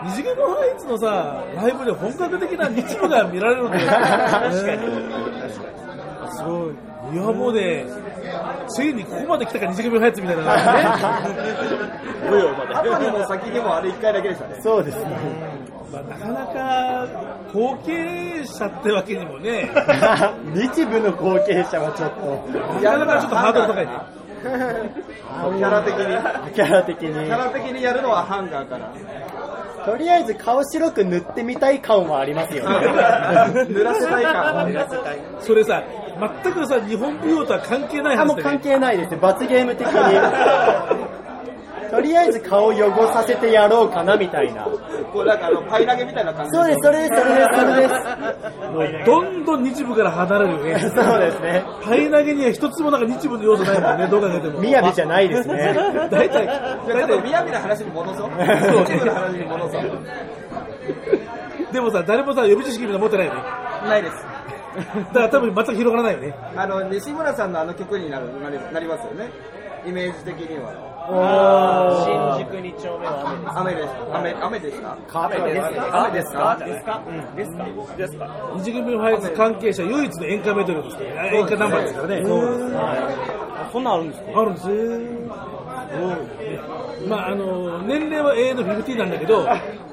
[0.03, 3.89] 二次元のハイツのさ、ライブで本格的な日舞が見られるんだよ。
[3.89, 4.81] 確かに。
[6.31, 6.73] すごい。
[7.13, 7.85] いや、もうね、
[8.67, 10.57] ついにここまで来たか二次元ハイツみたいな感
[11.25, 11.43] じね。
[12.73, 14.55] 後にも先にもあれ一回だけでしたね。
[14.61, 15.05] そうですね。
[15.91, 17.07] まあ、なかなか
[17.53, 19.69] 後継者ってわけにもね、
[20.55, 23.91] 日部の後継者はちょっと、なかなかちょっとハードル高いね。
[24.43, 26.51] キャラ的に。
[26.53, 27.13] キャラ的キに。
[27.13, 28.91] ャラ的にやるのはハンガーから。
[29.85, 32.87] とりあえず顔白く塗ってみたい感はありますよね。
[33.69, 34.73] 濡らせたい感。
[35.39, 35.83] それさ、
[36.43, 38.59] 全くさ、日本舞踊とは関係ないあ、もう関。
[38.59, 39.17] 係ないですね。
[39.21, 39.93] 罰ゲーム的に。
[42.03, 42.73] とりあえず顔汚
[43.13, 44.65] させてやろうかなみたいな。
[45.13, 46.51] こうなんかあの、パイ投げみたいな感じ。
[46.51, 47.93] そうです、それです、それです、それです。
[48.73, 50.79] もうどんどん日舞から離れるよね。
[50.79, 51.63] そうですね。
[51.81, 54.59] パイ投げには一つもなんか日舞の要素ないもんね、どう考えても。
[54.59, 55.73] みやびじゃないですね。
[56.11, 58.31] 大体、じゃあちょっとみやびな話に戻そう。
[58.31, 59.81] みやびな話に戻そう。
[61.71, 63.41] でもさ、誰もさ、予備知識みたいなの持ってないよね。
[63.87, 64.15] ないです。
[64.75, 66.35] だから多分全く広がらないよね。
[66.57, 68.27] あの、西村さんのあの曲になる、
[68.73, 69.31] なりますよね。
[69.85, 70.92] イメージ的には。
[71.05, 73.89] 新宿二丁目は雨です。
[74.13, 74.37] 雨です。
[74.39, 74.97] 雨、雨ですか？
[75.25, 76.55] 雨です雨ですか？
[76.65, 77.35] ですかうん。
[77.35, 77.65] ですか
[77.97, 81.37] ですか二次組ファイズ関係者唯一の演歌メドレーですからね。
[81.39, 82.23] 演歌ナンバーですからね。
[83.71, 84.67] そんなんあるんですかあるんです
[87.09, 89.45] まああの、年齢は永遠の50なんだけど、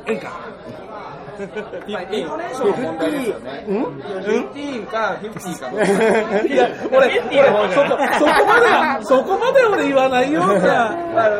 [0.07, 0.29] 演歌。
[1.89, 3.65] まあイントネーションの問題ですよね。
[3.69, 6.47] うん？15か50か。
[6.47, 10.97] いや、俺、俺、そこ、そこまでは、そこまで俺言わないよ、じゃあ。
[11.15, 11.31] まあ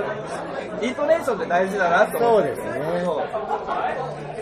[0.83, 2.55] イントネーションって大事だなと思って。
[2.57, 2.81] そうですね。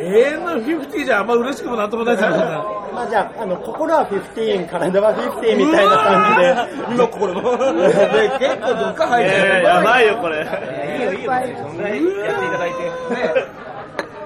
[0.01, 2.17] 永遠の50じゃあんま嬉しくもなんともない。
[2.17, 6.93] まあじゃあ、あの、心は15、体は50みたいな感じで。
[6.93, 7.43] 身の心の。
[7.75, 7.89] で、
[8.39, 9.65] 結構どっか入ってる。
[9.65, 10.39] やばいよ、これ。
[10.39, 12.83] いいよいいよ、そんぐらいやっていただいて。
[12.85, 13.69] ね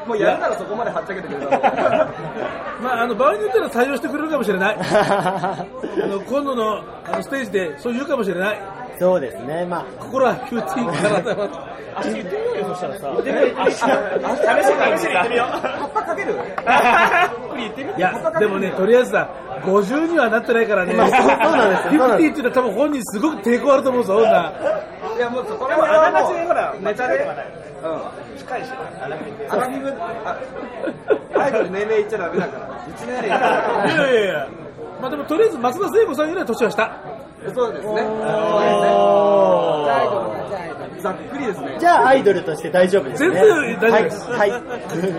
[0.07, 2.12] もうやるならそこまではっちゃけてくれたら。
[2.83, 4.77] まあ、あの、場合によっては採用してくれるかもしれない。
[4.83, 5.67] あ
[6.09, 8.61] の、今度の、あの、ステージでそう言うかもしれない。
[9.03, 9.67] そうですね。
[9.67, 11.77] まあ、心は50、体は。
[11.97, 13.11] 足言ってみようよ、そしたらさ。
[13.19, 15.47] 試し試しに行ってみよう。
[15.49, 16.38] 葉っぱかける？
[17.99, 19.29] いや、でもね、とりあえずさ、
[19.65, 20.95] 50にはなってないからね。
[20.95, 24.23] まあそうそうなんですよそうなん50ですっていうのは多分本人すごく抵抗あると思うぞ、女。
[24.23, 27.19] いや、もうこはあながちもうほら、ネタで。
[27.19, 28.38] うん。
[28.38, 28.71] 近いし。
[29.01, 29.35] アラフィ
[31.35, 32.69] アイドル年齢言っちゃダメだから。
[32.87, 34.49] 1年齢言っちゃダメいやいやいや。
[35.01, 37.12] まあでもとりあえず松田聖子さんよりは年は下。
[37.55, 37.88] そうですね。
[37.88, 38.12] そうですね。
[38.22, 38.72] ア
[40.02, 41.76] イドルだじゃあアイドルざっくりですね。
[41.81, 43.35] じゃあアイドルとして大丈夫ですね。
[43.35, 44.50] 全然大丈夫ですはい。
[44.50, 44.62] はい。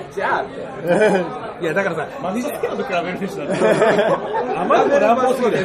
[0.16, 0.44] じゃあ。
[1.62, 3.44] いや、だからさ、松田のと比べるでし ょ。
[3.44, 5.58] あまりにも乱暴すぎる。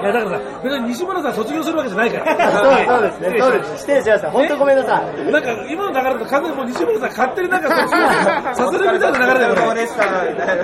[0.00, 2.36] いや、だからさ、別に西村さん卒業するわけじゃないから。
[2.52, 3.40] そうそうですね。
[3.40, 3.76] そうです。
[3.78, 4.30] 失礼しました。
[4.30, 5.32] 本当ごめんなさい。
[5.32, 8.02] なんか今の流れだと完全にもう西村さん勝手になんか卒業
[8.54, 9.54] させるみたいな流れだよ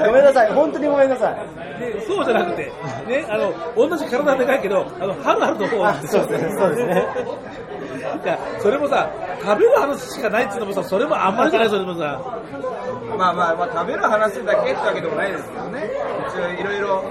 [0.06, 0.52] ごめんなさい。
[0.52, 1.80] 本当にごめんなさい。
[1.80, 2.72] でそうじゃなくて、
[3.06, 6.52] ね、あの、同じ体でかいけど、あの、春春の方あそうですね。
[6.58, 7.06] そうですね。
[8.24, 9.08] いや、それもさ、
[9.42, 12.20] 食べる話しかないっていうのもさ、それもあんまりじゃない、それもさ。
[13.18, 15.90] まあまあ、まあ、食べる話だけってわけでもないですけどね。
[16.28, 17.04] 一応いろいろ、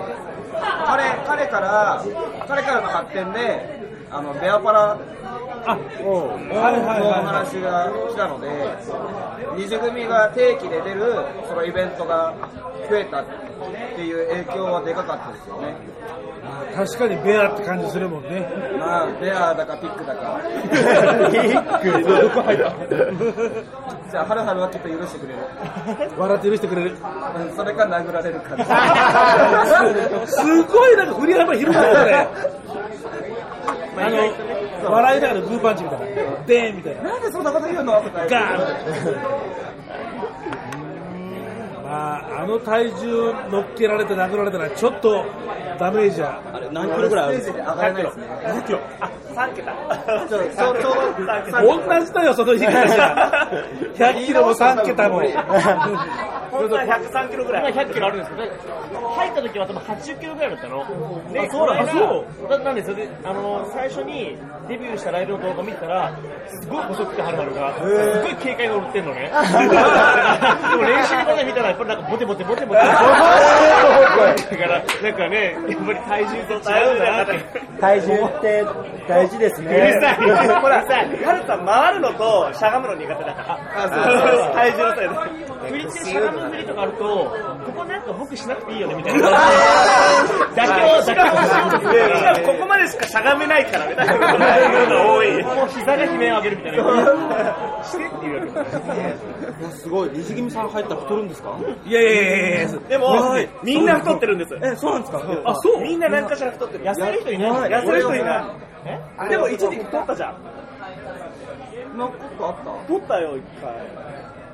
[0.85, 2.03] 彼、彼から、
[2.47, 4.97] 彼からの発展で、あの、ベアパラ
[5.65, 8.47] あ、はいはいのおは話が来たので、
[9.55, 11.13] 二次組が定期で出る
[11.47, 12.33] そのイベントが
[12.89, 13.25] 増えたっ
[13.95, 14.27] ていう。
[14.29, 15.75] 影響はでかかったですよね。
[16.71, 16.75] い。
[16.75, 18.47] 確かにベアって感じするもんね。
[18.79, 20.41] まあ、ベアだかピックだか。
[22.23, 22.75] どこ入った
[24.11, 25.39] じゃあ、ハルハルはきっと許してくれる。
[26.17, 26.91] 笑って許してくれる。
[26.91, 26.95] う。
[26.95, 28.57] んそれか殴られるか。
[30.25, 32.27] すごいなんか振り幅広がったね。
[33.97, 36.05] あの、笑いながらグーパンチみたいな。
[36.45, 37.01] でーんみたいな。
[37.03, 37.93] なんでそんなこと言うの？
[37.93, 38.31] ガーン
[40.51, 40.60] ま
[41.91, 45.25] あ、あの体重乗っけられて殴られたらちょっと
[45.77, 46.41] ダメージは。
[46.53, 48.25] あれ、何キロぐらいあるステージで上がれないですね。
[48.45, 48.79] ?2 キロ。
[49.01, 49.73] あ、3桁。
[51.61, 53.49] 同じだよ、その言い方じゃ。
[54.13, 55.21] 100キロも3桁も。
[56.51, 57.71] 本当は103キロぐらい。
[57.71, 60.85] 今100キロあるんですけど、入った時は多分80キロぐらいだったの。
[61.31, 66.11] で、そうなんでそれで、あの、最初にデビューしたライブの動画見たら、
[66.47, 67.81] すごい細くてはるはるが、す
[68.21, 69.31] ごい軽快に乗ってんのね。
[69.31, 72.79] でも練習動画見たら、ぱりなんかボテボテボテボテ。
[72.81, 72.95] だか
[74.67, 77.61] ら、なんかね、やっぱり体重と違うんだなって。
[77.79, 78.65] 体重って
[79.07, 79.69] 大事ですうる
[80.01, 80.25] さね。
[80.25, 80.49] い。
[80.61, 80.93] ほらさ、
[81.25, 84.51] ハルさん回るのとしゃがむの苦手だから。
[84.53, 85.41] 体重のせいで。
[85.71, 89.29] 振りってしゃがむ振りとかあると、ここなんか僕しなくていいよねみたいな。
[90.55, 92.45] 妥協、妥協しようとする。
[92.45, 94.37] ここまでしかしゃがめないからみたいなこと
[94.95, 95.43] が多い。
[95.43, 96.83] もう膝が悲鳴を上げるみたいな。
[97.83, 99.71] してっていうわけ。
[99.77, 101.49] すごい、西組さん入ったら太るんですか？
[101.85, 104.55] いやいやいやいやでも、みんな太ってるんです。
[104.61, 106.85] え、そうなんですかあ、そうみんな何かしら太ってる。
[106.85, 108.55] 痩せる人いない痩せる人いな
[109.25, 109.29] い。
[109.29, 111.97] でも一時期太ったじゃん。
[111.97, 113.73] なんかあった太ったよ、一回。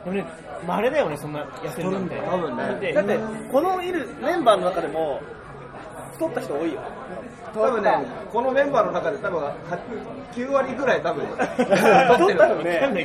[0.04, 0.26] でもね、
[0.66, 2.16] まれだよね、そんな痩せるなんて。
[2.18, 3.20] 多分ねだって、
[3.52, 5.22] このいるメンバーの中でも、
[6.14, 6.80] 太った人多いよ。
[7.54, 7.92] 多分ね、
[8.32, 9.42] このメンバーの中で多分
[10.34, 12.98] 9割ぐらい多分太ってるったよね。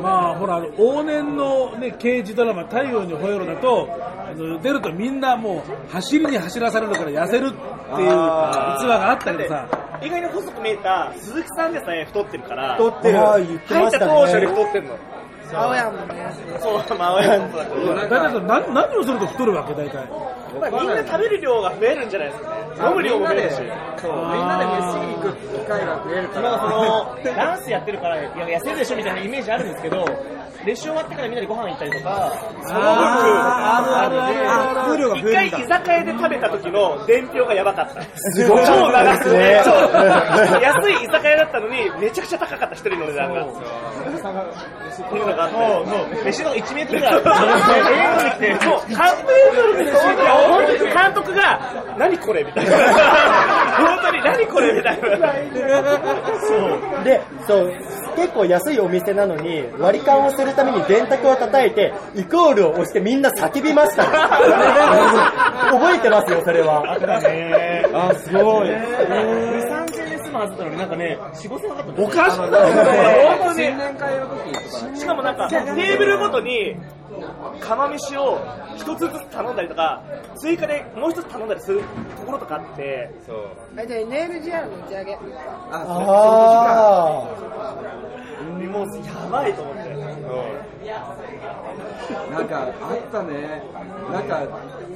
[0.00, 9.66] まあ、ほら、あの往年のね、刑事ドラマ、太陽に吠えろだと、あの出るとみんなもう、走りに走らされるから痩せるっていう逸話があったけどさ、
[10.02, 13.18] 意外に細く見えた鈴木さんでさえ太ってるから、太ってる。
[13.18, 13.42] 入
[13.86, 14.52] ったた当初よりね。
[14.52, 14.98] 太ってんの。
[15.52, 17.94] 青山もねそう、まあ、青山もそうだけど。
[17.94, 20.06] 大体さ何何をすると太るわけ、大体。
[20.60, 22.88] まあみんな食べる量が増えるんじゃないですかね。
[22.88, 23.56] 飲む量も増えるし。
[23.56, 30.04] そうみんなで飯に行く機会が増えるかなんらかその、ダンスやってるから、いや、痩せるでしょみたいなイメージあるんですけど、
[30.66, 32.32] 練習終わってからみんなでご飯行ったりとか、
[32.66, 35.08] そのあーあるあるあるある。
[35.08, 38.02] 分、一回居酒屋で食べた時の伝票がやばかった。
[38.16, 38.66] すごい。
[38.66, 39.62] 超長くて、ね。
[40.62, 43.44] 安い居酒屋だったのに、めちゃくちゃ高かった、一人の値段が。
[43.44, 43.48] っ
[45.08, 45.50] ていうのがあっ
[46.18, 52.76] て、飯の1メートルぐらいあって、映画で来て、もう、半メートルで飯本当に監督が、何これみたいな。
[53.80, 55.08] 本当に何これみたいな。
[56.40, 57.04] そう。
[57.04, 57.72] で、そう、
[58.16, 64.04] 結構安いお店なのに、割り勘をするために電卓を叩いて、イコールを押してみんな叫びました。
[65.70, 66.98] 覚えてますよ、それは。
[66.98, 68.68] ねあ、すごい。
[68.68, 72.02] 2、3000円済むはずだのになんかね、4、5000円かかった。
[72.02, 76.76] おかしい本当に新年会の時とかしかもなんか、テーブルごとに、
[77.60, 78.40] 釜飯を
[78.76, 80.02] 一つずつ頼んだりとか、
[80.36, 81.82] 追加でもう一つ頼んだりする
[82.16, 83.10] ところとかあって、
[83.76, 85.18] あじゃあ NLGR の打ち上げ。
[85.72, 85.78] あ
[88.70, 89.80] もうやばいと思って。
[92.30, 93.62] なんかあったね
[94.10, 94.42] なんか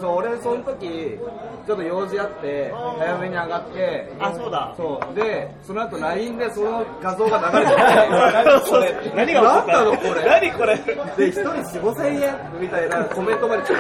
[0.01, 1.19] そう俺その時
[1.67, 4.75] ちょっと用事あって早めに上がってあ、そうだ。
[4.77, 5.24] そうで
[5.63, 10.25] その後 LINE でその画像が流れてきて何これ何が何なのこれ？
[10.25, 10.77] 何これ？
[10.77, 13.75] で、一人4、5千円みたいなコメントまで来て、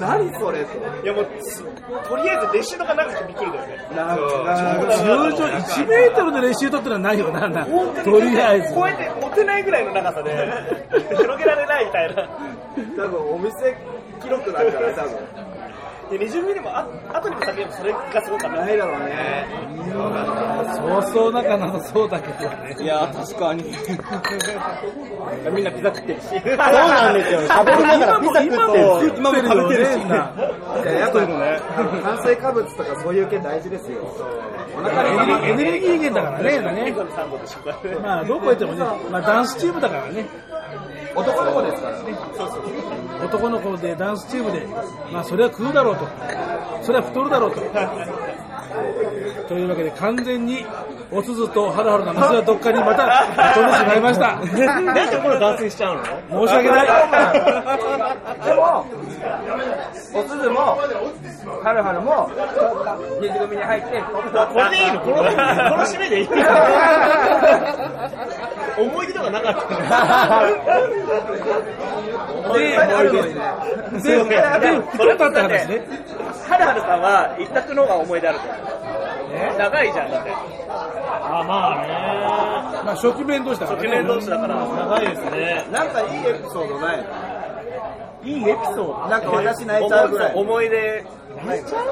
[0.00, 0.78] 何それと。
[1.04, 1.26] いやもう、
[2.08, 3.76] とりあえずレシートが長くてびっくりだよね。
[3.96, 5.44] なんか、通常
[5.84, 8.74] 1メートルの練習取ってのはないよな、なとりあえず。
[8.74, 10.30] こうやって持てないぐらいの長さで、
[11.16, 12.28] 広げられないみたいな。
[12.96, 13.76] 多分お店
[14.22, 15.10] 記録なんじゃない多分。
[16.10, 18.56] で、20ミリもあ後にも先にもそれがすごかった。
[18.56, 19.46] ないだろうね。
[20.74, 22.76] そうそう仲なさそうだけどね。
[22.80, 23.62] いや、確かに。
[25.54, 26.26] みんなピザ食ってるし。
[26.28, 27.40] そうなんですよ。
[27.46, 29.98] 食べながらピザ食今もって今も食べてるし。
[29.98, 31.60] いや、やっぱね、
[32.02, 33.98] 炭水化物とかそういう系大事ですよ。
[34.76, 35.02] お腹
[35.38, 36.60] にエネルギー源だからね。
[38.02, 40.26] まあ、どこ行ってもね、まあ、ダンスチームだからね。
[41.14, 42.14] 男の子ですからね。
[43.24, 44.66] 男の子でダンスチームで、
[45.12, 46.06] まあ、それは食うだろうと。
[46.82, 47.60] それは太るだろうと。
[49.48, 50.64] というわけで、完全に、
[51.10, 54.36] おすずとハラハラの店はどっかにまた飛んでしまいました。
[54.36, 56.04] なんでこれ断線しちゃうの？
[56.46, 56.86] 申し訳ない。
[58.46, 58.86] でも、
[60.14, 60.78] おすずも、
[61.64, 62.30] はるはるも、
[63.20, 64.22] 二次組に入って、こ
[64.60, 65.00] れでいいの？
[65.00, 65.16] この、
[65.84, 66.28] 締めでいい
[68.82, 69.76] 思い出とかなかった
[72.52, 72.60] で、
[74.00, 75.82] で、で、太ったって話ね。
[76.48, 78.60] はるはるさんは一択の方が思い出あると思う。
[79.58, 80.32] 長いじゃん、だって。
[80.32, 81.88] あ、まあね。
[82.84, 83.88] まあ、初期面同士だからね。
[83.88, 85.66] 初期面同士だから長いですね。
[85.70, 87.04] なんかいいエピソードない
[88.22, 91.04] いいエピソードなんか私泣いちゃうぐらい思い出。
[91.46, 91.86] 泣いちゃう？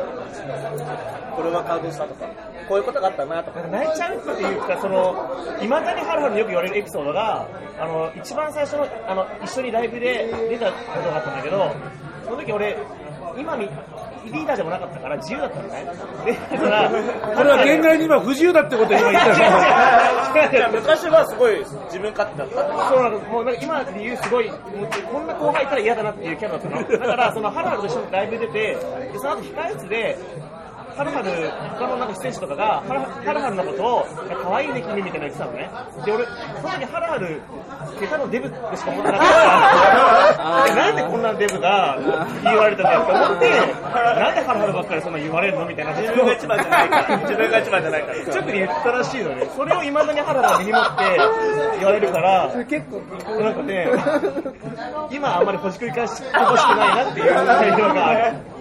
[1.36, 2.26] これは感動したとか。
[2.68, 3.60] こういうことがあったなとか。
[3.68, 5.14] 泣いちゃうっていうか、その、
[5.62, 7.48] いまだにハルハルによく言われるエピソードが、
[7.80, 11.74] あの、一番最初の、あの、一緒にライブで出たことがあったんだけど、
[12.24, 12.76] その時俺、
[13.38, 13.68] 今見、
[14.28, 15.86] リーダーでもなかったから自由だったのね。
[16.24, 22.88] で、だから、これは限界に今不自由だってことを今言った違う違う昔はすごい自分勝手だった。
[22.88, 26.98] そうなんかもうなんか今で言うすごい、こんな後輩いたら嫌だなっていうキャラだったの。
[26.98, 30.18] だからそのハルハルと一緒にライブ出て、でその後控え室で、
[30.98, 31.30] ハルハル、
[31.78, 34.06] 他のなんか出演者とかが、ハルハルハルのことを、
[34.42, 35.70] 可愛いね君みたいなの言ってたのね。
[36.04, 37.40] で、俺、その時ハルハル、
[38.02, 39.38] 下手のデブってしか思ってなかった
[40.34, 41.98] から、なんでこんなデブが
[42.42, 43.50] 言われたんだよって思って、
[44.18, 45.94] なんでハルハルばっかりそんな言われるのみたいな。
[45.94, 47.16] 自分が一番じゃないから。
[47.22, 48.14] 自分が一番じゃないから。
[48.18, 49.46] ちょっと言ったらしいのね。
[49.54, 52.98] それを未だにハルハルが身に持って言われるから、結構
[53.38, 53.86] なんかね、
[55.10, 58.57] 今あんまりほじくり返してほしくないなっていう内容がある。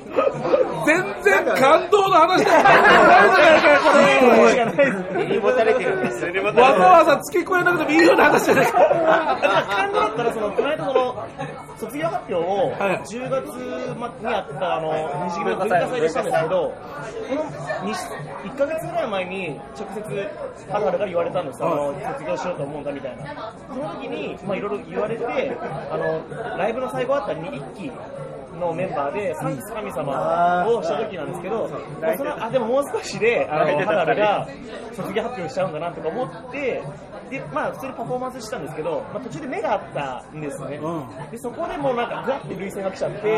[0.86, 5.26] 全然感動の話じゃないかよ、これ。
[5.26, 6.44] 根に持たれてるんですよ。
[6.44, 8.80] わざわざ付け加えなくてもいいような話じゃないか。
[9.70, 11.28] 感動だったら、その、この間その、
[11.78, 16.74] 卒業発表を、はい10月にあった、あの、二次元の文化祭でしたんですけど、
[17.30, 23.54] このに1ヶ月ぐらい前に、直接、ハルハルから言われたんですあの、卒業しようと思うんだみたいな。
[23.70, 25.26] その時に、まあいろいろ言われて、
[25.92, 27.92] あの、ライブの最後あたりに一期、
[28.60, 31.70] のメンバーで、神様をした時なんですけど、
[32.02, 34.48] まあそのあ、でももう少しで、あの、ハルハルが
[34.94, 36.82] 卒業発表しちゃうんだなとか思って、
[37.30, 40.80] で、まあ普通にパフォーマンスしたんですけど、まあ途中で目があったんですね。
[41.32, 43.32] で、そこでもうなんかグワッて涙腺が来ちゃって、二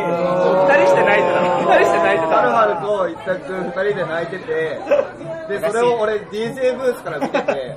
[0.76, 1.42] 人して泣いてた。
[1.60, 2.36] 二人して泣いてた。
[2.36, 4.80] はるはると一択二人で泣いてて、
[5.50, 7.76] で、それを俺 DJ ブースから見てて、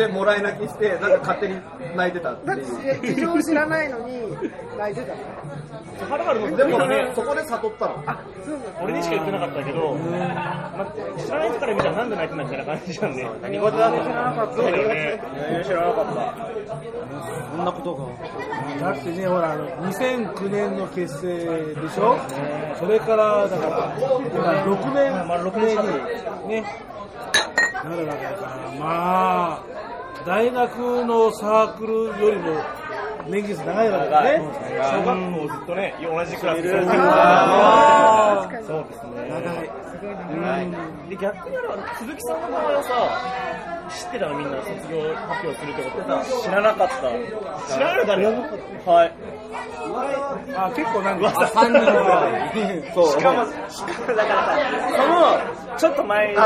[0.00, 1.60] で、もらい泣きして、なんか勝手に
[1.94, 3.14] 泣いてたってだっていう。
[3.14, 4.22] 事情知らないのに
[4.78, 5.18] 泣いてたの？
[6.08, 8.02] ハルハルのでもねね、、そこで悟ったの。
[8.82, 10.86] 俺にしか言ってなかったけど、まあ、
[11.18, 13.28] 知らない人から見たらなんで泣いてんだみたいな感じなんで。
[13.42, 14.56] 何事だって知らなかった。
[14.56, 15.20] そうだよね。
[15.64, 16.36] 知らなかった。
[17.54, 17.94] そんなこと
[18.80, 18.92] が。
[18.92, 20.86] だってね、ほら、あの？2009年の？
[20.88, 22.18] 結成でしょ
[22.78, 24.08] それから、だから、今
[24.64, 25.76] 6年、まあ、6年
[26.44, 26.64] に、ね、
[27.84, 29.62] なるわけだから、まあ、
[30.26, 32.54] 大学のサークルよりも、
[33.28, 34.40] 年月長いわけだね。
[34.76, 36.70] 小学校ずっとね、同じクラスで。
[36.70, 36.76] そ
[38.80, 39.10] うですね。
[40.40, 40.70] はい。
[41.10, 42.90] で、逆にあの、鈴木さんの場合はさ、
[43.90, 46.94] 知ってたのみんな卒業発表するってことさ、知らなかった。
[47.74, 48.32] 知らない誰は
[49.04, 49.12] い。
[50.54, 51.82] あ、結構なんか、3人ぐら
[52.46, 52.50] い。
[52.94, 53.06] そう。
[53.08, 54.56] しかも、しかもだからさ、
[54.96, 55.38] その、
[55.78, 56.44] ちょっと前、 ちょっ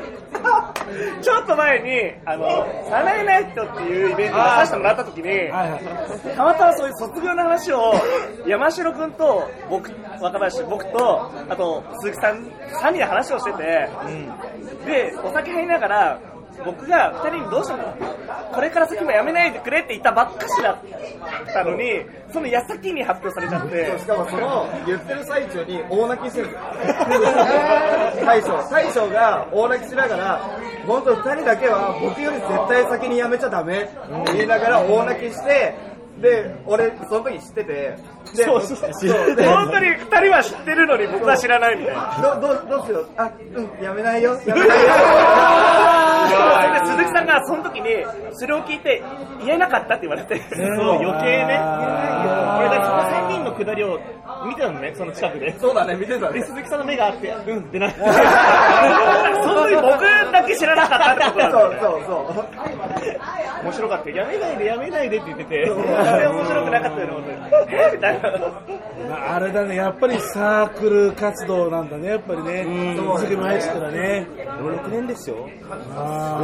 [0.00, 0.08] と、
[1.22, 5.48] ちょっと前に、あの、サナエナイトっていうイベントを出させてもらった時に。
[6.36, 7.94] たまたまそういう卒業の話を、
[8.46, 12.44] 山城くんと僕、若林、僕と、あと鈴木さん、
[12.82, 13.88] 3人で話をしてて、
[14.84, 16.18] で、お酒入りながら、
[16.64, 17.82] 僕が2人にどうしても、
[18.52, 20.78] これから先もやめないでくれって言ったばっかしだっ
[21.52, 26.48] たのに、その矢先に発表されちゃって、しかもその言ってる最中に大泣きしてる。
[28.24, 30.40] 大将大将が大泣きしながら
[30.86, 33.82] 本当二人だけは僕より絶対先にやめちゃダメ。
[33.82, 33.86] っ
[34.26, 35.74] て言いながら大泣きして
[36.20, 37.96] で俺その時知ってて。
[38.34, 39.36] でそうそうそう。
[39.36, 42.38] で本当に2人は知ってるのに僕は知らないみたいな。
[42.40, 43.08] どどうどうしよう。
[43.16, 44.38] あうんやめないよ。
[44.46, 44.84] やめないよ
[46.28, 47.88] で鈴木さんがその時に
[48.32, 49.02] それを聞いて
[49.44, 50.60] 言えなかったって言われて、そう。
[50.96, 51.60] 余計ね、
[52.58, 53.98] 俺だその3人のくだりを
[54.46, 55.58] 見てたのね、その近くで。
[55.58, 58.00] そうだね見てたでね鈴木さんの目があって、うんってなって、
[59.44, 62.44] その時僕だけ知らなかったってことそうなんだよそうそう
[63.64, 67.36] 面白かったよやめないでやめないでって言ってて、あれ面白くなかったよね、本当に。
[67.74, 68.30] えみたいな。
[69.08, 72.64] まああれだね、やっぱりサークル活動なんだね、やっぱりね。
[72.64, 74.26] 水木も入ってたらね。
[74.36, 75.36] 6年ですよ。
[75.36, 75.68] す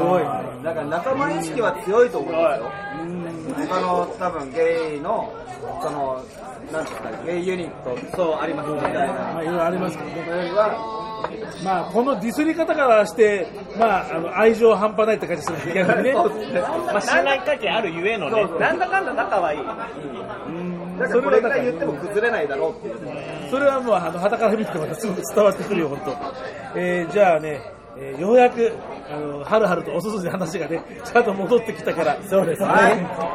[0.00, 0.24] ごい。
[0.64, 3.66] だから仲間意識は強いと思うんですよ。
[3.68, 5.32] 他の多分ゲイの、
[5.82, 6.22] その、
[6.72, 9.06] なんていうんですか、ゲイユニット、そうありますみたいな。
[9.06, 10.22] まあいろいろありますけどね。
[10.24, 11.09] それよりは、
[11.64, 13.46] まあこのディスり方からして、
[13.78, 16.14] まああの愛情半端ないって感じするんです逆にね。
[16.14, 19.58] まあ、信頼関係あるゆえのね、なんだかんだ仲はいい。
[20.98, 23.50] だからこれぐらい言っても崩れないだろうっていう。
[23.50, 26.78] それはもうあの肌から見てもすぐ伝わってくるよ、本当。
[26.78, 27.60] えー、じゃあね、
[27.96, 28.72] えーようやく、
[29.10, 32.16] あの、はるはるとおすすめの話がね、ちゃんと戻ってきたから。
[32.28, 32.68] そうですね。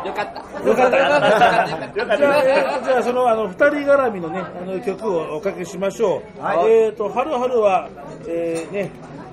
[0.05, 0.67] よかった。
[0.67, 0.97] よかった。
[0.97, 6.21] よかったじゃあ、えーじゃあその、あの、二人絡みのね、あの、曲をおかけしましょう。
[6.69, 7.89] えーと、はるはるは、
[8.27, 8.91] えー、ね、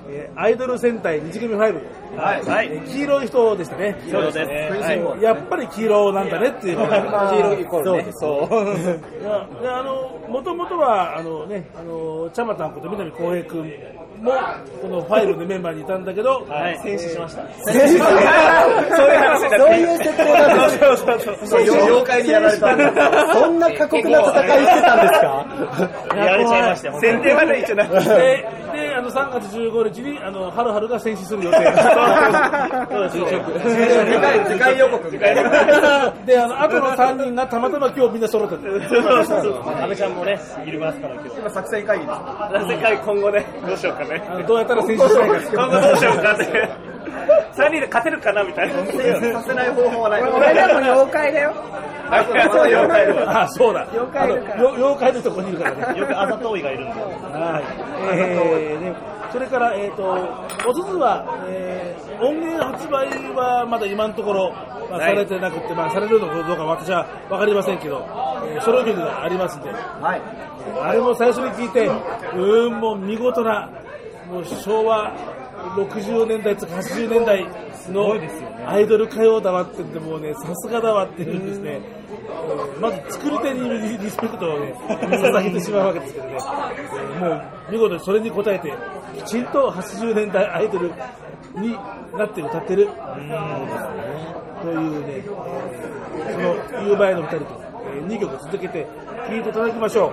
[0.09, 1.57] えーアイドル戦隊日組5。
[1.57, 2.43] はい。
[2.43, 2.67] はい。
[2.71, 3.95] えー黄色い人でしたね。
[4.11, 4.69] そうですね。
[4.69, 8.11] はい、やっぱり黄色なんだねっていうのが、黄色イコールね。
[8.11, 8.53] そう。
[9.23, 13.71] いやであのもともとはあのねあのちゃまたんこと南光平君
[14.23, 14.31] も
[14.81, 16.79] このファイルのメンバーにいたんだけど、はい。
[16.81, 17.43] 戦死しました。
[17.43, 21.37] そういう話だそういう設定なんですそうそうそう。
[21.47, 23.33] そう妖怪にやられたんだ。
[23.33, 25.45] そんな過酷な戦いしてたんですか
[26.15, 26.99] やられちゃいましたよ。
[27.01, 33.17] 設定まで一応なってでであの3月15日にあのはるはるが戦死する予定そうです。
[33.19, 35.11] 次回、次回予告。
[35.11, 39.03] であの後の3人がたまたま今日みんな揃ってるそう。
[39.25, 39.53] そうそう。
[39.69, 41.29] 安倍ちゃんもね、いるますから今日。
[41.39, 42.17] 今作戦会議です。
[42.67, 44.12] 世界今後ね、どうしようかね。
[44.15, 46.93] あのどうやったら戦死しないか今後どうしようかって。
[47.53, 48.85] 3人で勝てるかなみたいな。
[48.85, 50.23] させない方法はない。
[50.23, 51.53] 俺でも妖怪だよ。
[52.13, 57.01] そう妖怪であそうだ妖怪妖怪のとこにいるからねよくあざといがいるんで。
[57.01, 57.63] はい。
[58.17, 58.95] えーね、
[59.31, 60.03] それから、えっ、と、
[60.67, 64.53] おすずは、えー音源発売はまだ今のところ、
[64.89, 68.05] まあ、されてなくて、まあ、されるのかどうか私は分かりませんけど、
[68.47, 70.21] えーソロ曲がありますんで、はい。
[70.81, 73.69] あれも最初に聞いて、うーん、もう見事な、
[74.29, 75.13] もう昭和
[75.75, 77.45] 60年代とか80年代
[77.91, 78.15] の
[78.67, 82.03] アイドル歌謡だわって言って、もうね、さすがだわっていうんですね、えー
[82.79, 88.73] まず作り手にリリスペクトをね、 捧げてしまうわけですけどね、えーもう見事にそれに応えて、
[89.17, 90.91] きちんと80年代アイドル
[91.55, 91.77] に
[92.17, 92.89] なって歌ってる、
[94.61, 95.23] というね、
[96.31, 97.45] その夕前の2人と、
[97.95, 98.87] え2曲続けて
[99.27, 100.11] 聴いていただきましょう。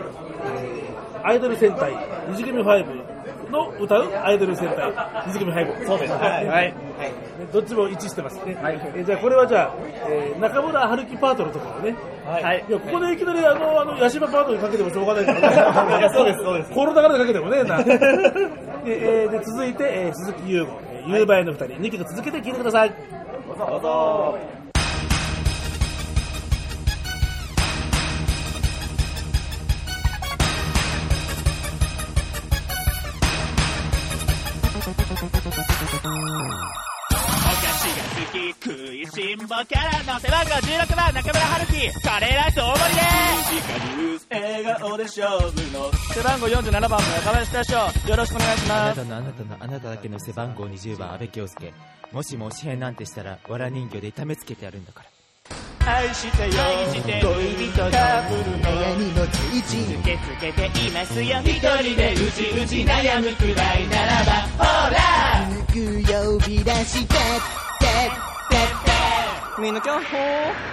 [0.57, 0.81] えー
[1.23, 1.93] アイドル戦隊、
[2.31, 3.10] 二次組5
[3.51, 4.93] の歌うアイドル戦隊、
[5.27, 5.87] 二次組5。
[5.87, 6.13] そうです。
[6.13, 6.47] はい。
[6.47, 6.75] はい。
[7.53, 8.57] どっちも一致してますね。
[8.63, 9.75] えーじゃあこれはじゃあ、
[10.09, 11.97] えー中村春樹パートのところね。
[12.27, 12.65] はい。
[12.69, 15.41] いや、ここでいきなりあの、あの、ヤシバパートにかけてもしょうがないから
[15.87, 15.99] ね。
[15.99, 17.83] いやそうですそうですこの流れでかけてもねえな。
[18.85, 22.93] で、えーで続いて、えー鈴木優吾、えー、夕映えの二人、2曲続けて聴いてください。
[23.59, 24.60] どうぞ。
[38.31, 43.01] 食いしん坊キャラの背番号16番中村春樹カレーライス大盛りで
[43.51, 47.75] ミカニュース笑顔で勝負の背番号47番の中林大将
[48.09, 51.73] よろしくお願いしますあなたのあなたのあなただけの背番号20番阿部恭介。
[52.13, 55.10] もしも紙幣なんてしたらわら人形で痛めつけてやるんだから。
[55.87, 56.51] 愛してよ。
[57.23, 61.39] 恋人の悩みのついちつけつけていますよ。
[61.45, 64.65] 一人でうじうじ悩むくらいならば。
[64.65, 65.49] ほら。
[65.73, 67.17] 木曜日だしてっ
[67.79, 68.90] て
[69.61, 70.07] みんな今日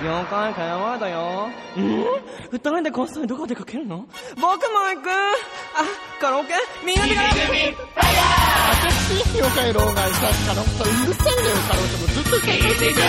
[0.01, 1.49] 4回会話だよ。
[1.75, 2.05] うん
[2.51, 4.05] 二人でこっそりどこ出かけるの？
[4.35, 4.47] 僕も
[4.95, 5.09] 行く。
[5.09, 5.83] あ、
[6.21, 6.53] カラオケ。
[6.85, 7.75] みんなでカラオケ。
[7.97, 12.07] 私、よかい老害さんから本当うるせえんだよ、カラオケも。
[12.07, 12.63] ずっと歌ってる。
[12.63, 13.01] 了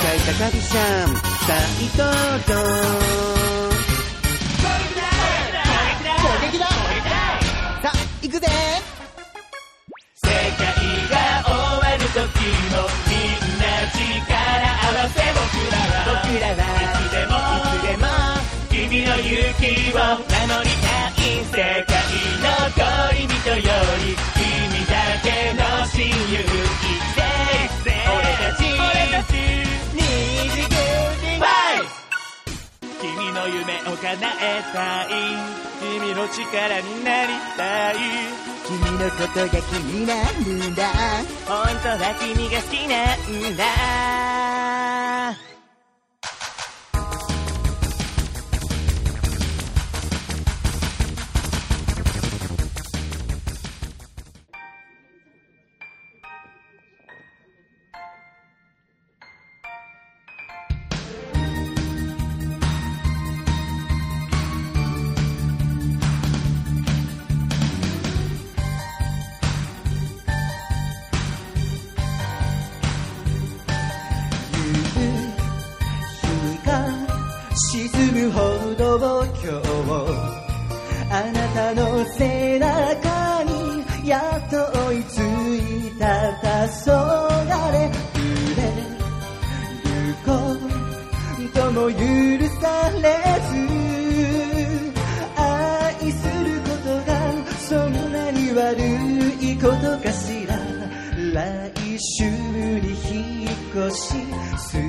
[0.00, 0.74] 解高木さ
[1.06, 1.14] ん。
[1.14, 2.10] さあ
[2.48, 3.49] ど
[34.10, 35.08] 叶えたい
[35.78, 37.94] 君の力になりたい
[38.66, 40.88] 君のことが気になるんだ。
[41.46, 44.59] 本当は君が好きなんだ。
[91.80, 91.96] も許
[92.60, 93.56] されず
[95.34, 97.12] 愛することが
[97.58, 98.78] そんなに悪
[99.40, 100.58] いことかしら。
[101.32, 103.50] 来週に引っ
[103.88, 104.14] 越し
[104.58, 104.82] する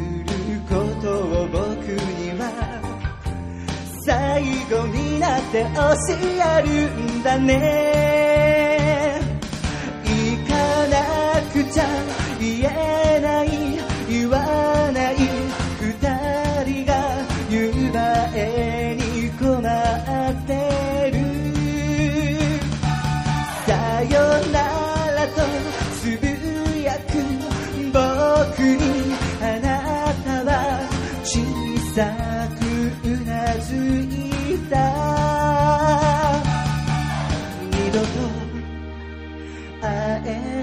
[0.67, 2.43] ことを僕には
[4.05, 5.69] 最後になって教
[6.09, 6.69] える
[7.19, 9.21] んだね。
[10.03, 10.09] 行
[10.47, 10.53] か
[10.87, 11.85] なくちゃ
[12.39, 13.00] 言え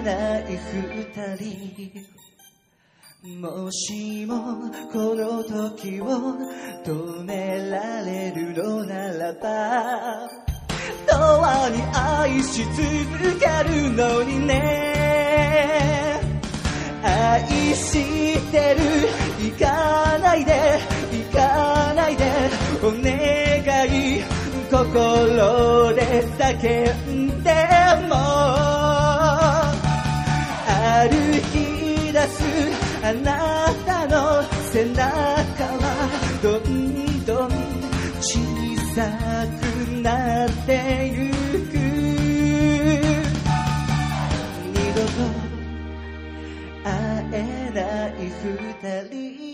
[0.09, 1.93] ない二人。
[3.41, 6.07] もしもこの時を
[6.83, 10.31] 止められるのならば
[11.11, 11.13] 永
[11.67, 12.79] 遠に愛し続
[13.39, 16.21] けるのにね。
[17.03, 18.81] 愛してる。
[19.45, 20.81] 行かないで。
[21.13, 22.25] 行かないで。
[22.83, 24.23] お願い。
[24.71, 27.51] 心で叫んで
[28.09, 28.68] も。
[30.99, 31.14] 歩
[31.53, 32.42] き出す
[33.05, 34.42] あなたの
[34.72, 35.84] 背中は
[36.42, 37.51] どんどん
[38.20, 38.40] 小
[38.96, 39.62] さく
[40.03, 41.78] なってゆく。
[44.74, 45.11] 二度と
[46.82, 46.90] 会
[47.32, 49.47] えない二人。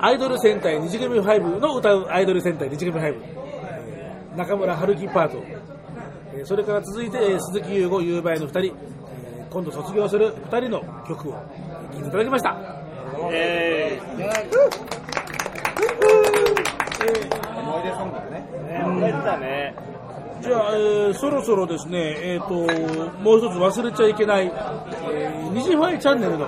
[0.00, 5.42] アイドル戦隊二次組5の歌うアイドル戦隊二次組5、えー中村春樹パート、
[6.34, 8.74] えーそれから続いて、えー鈴木優吾、優馬への2人、えー
[9.50, 11.38] 今度卒業する2人の曲を聴
[11.98, 12.56] いていただきました。
[13.32, 13.98] え
[17.56, 18.48] 思い出ソングだね。
[18.68, 19.74] ー、思い出だね。
[20.42, 22.54] じゃあ、えーそろそろですね、えー、と
[23.22, 26.46] もう一つ忘れちゃいけない、えー、ニジファイチャンネルの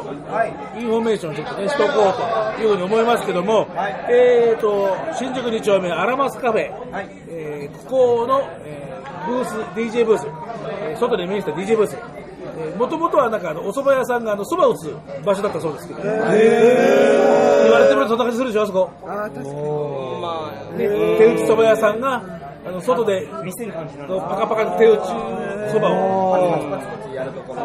[0.76, 3.66] インフォメーションをちょっとね、しとこうというふうに思いますけども、
[4.11, 6.70] えー、と新宿2丁目アラマスカフェ、
[7.28, 10.26] えーここの、えーブース、DJ ブース、
[10.80, 11.97] えー外で面した DJ ブース、
[12.76, 18.91] もともとはなんかあのお蕎麦屋さんがあの蕎麦を打つ場所だったそうですけど、言われてみるとそんな感じするでしょ、あそこ。
[19.05, 19.41] あー確か
[20.72, 20.78] に。
[20.78, 21.18] ね。
[21.18, 22.22] 手打ち蕎麦屋さんが
[22.69, 25.01] あの外で見せる感じなパカパカ手打ち
[25.73, 27.61] そばをパチパチやるところ。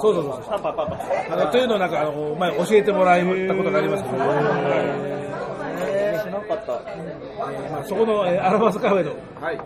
[0.00, 1.32] そうそうそうパンパンパンパン。
[1.32, 4.20] あのというのをなんかあの前教えてもらったことがありますけど、知
[6.26, 6.72] らなかった。
[7.72, 9.10] まあ、そこの、えーアラバスカフェの
[9.40, 9.60] はい。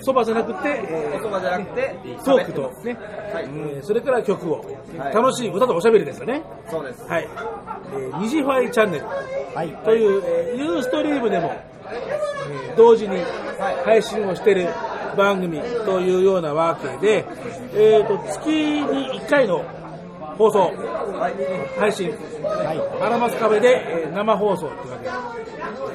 [0.00, 2.96] そばじゃなくて、えおそばじゃなくて、ートークとね、
[3.34, 3.44] はい。
[3.44, 6.42] えーそれから曲を、はい楽しい歌とおしゃべりですよね。
[6.70, 7.04] そうです。
[7.06, 7.28] はい。
[7.92, 9.04] えー、ニジファイチャンネル。
[9.06, 9.68] はい。
[9.84, 13.16] という、えー、ユーストリームでも、えー同時に
[13.84, 14.68] 配信をしている
[15.16, 17.24] 番組というようなわけで、
[17.74, 19.64] えー、と月に1回の
[20.36, 20.72] 放送、
[21.76, 22.12] 配信、
[23.00, 25.04] アラマスカフェで、えー生放送というわけ。
[25.04, 25.10] で、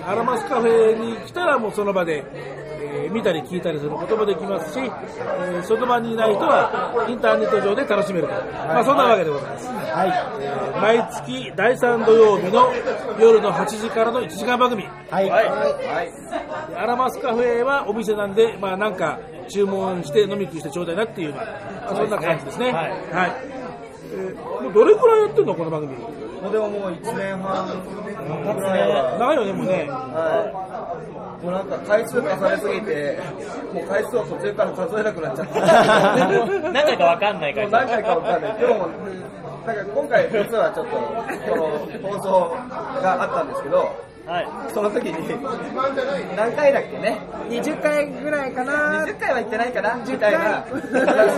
[0.03, 2.72] アラマスカフェに来たらもうその場で、えー
[3.13, 9.67] 見たり聞いたりすることもできますし、えーその場にいない人はインターネット上で楽しめると、まあ、そんなわけでございます。
[9.67, 10.97] はい。
[10.99, 12.69] 毎月第3土曜日の
[13.19, 14.83] 夜の8時からの1時間番組。
[15.09, 15.25] はい。
[15.25, 22.71] でアラマスカフェはお店なんで、まあなんか注文して飲み食いしてちょうだいなっていう、まあ、そんな感じですね。
[22.71, 22.91] はい。
[24.15, 25.97] えーもうどれくらいやってんのこの番組。
[25.97, 27.65] もうでももう1年半
[28.55, 29.17] ぐらいは。
[29.19, 29.87] 長いよね、もうね。
[29.89, 31.12] はい。
[31.43, 33.19] もうなんか回数重ねすぎて、
[33.73, 35.59] もう回数を途中から数えなくなっちゃった。
[36.71, 37.69] 何回かわかんないから。
[37.69, 38.57] 何回かわかんない。
[38.57, 38.87] でも、
[39.67, 41.67] なんか今回実はちょっと、この
[42.09, 42.55] 放送
[43.01, 43.93] があったんですけど、
[44.25, 44.47] はい。
[44.73, 45.37] その時に、
[46.37, 47.19] 何回だっけね
[47.49, 49.95] ？20回ぐらいかな ?20 回は行ってないかな？
[49.95, 50.65] みたいな。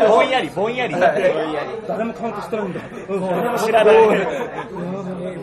[0.08, 0.94] ぼんやり、ぼんやり。
[1.88, 2.80] 誰もカウントしてないんだ。
[3.10, 3.98] 誰も知らない。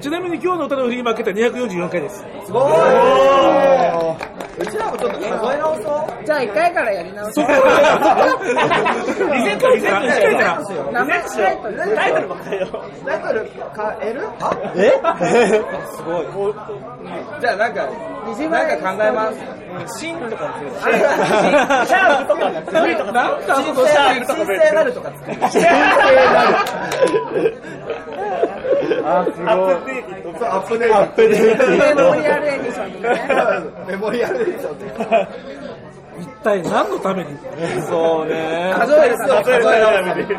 [0.00, 2.24] ちなみに今日の歌のフリーマーケットは244回です。
[2.46, 2.72] すごい。
[4.58, 6.24] うちらもちょっと数え直そう。
[6.26, 7.46] じゃあ1回からやり直そう。
[7.48, 7.60] リセ
[9.54, 10.26] ット、リセットして
[12.12, 12.66] トルばっかりよ。
[13.06, 13.50] タイトル
[14.00, 14.28] 変える
[14.76, 15.00] え？
[15.96, 16.26] すごい。
[17.40, 17.88] じゃあなんか、な
[18.64, 19.38] んか考えます。
[19.98, 20.52] シンとか。
[20.82, 22.70] シャープとか、と
[23.06, 23.12] か。
[23.12, 23.94] なんか神聖
[24.26, 25.10] 神聖なるとか。
[29.04, 29.48] あ、すごい。
[29.48, 29.52] ア
[30.58, 30.96] ップデート。
[30.98, 33.08] アップデートメモリアルエディションにね。
[33.88, 34.41] メモリアル。
[36.20, 37.30] 一体何のために
[37.88, 38.74] そうね。
[38.76, 39.80] 数える数える数え
[40.28, 40.38] る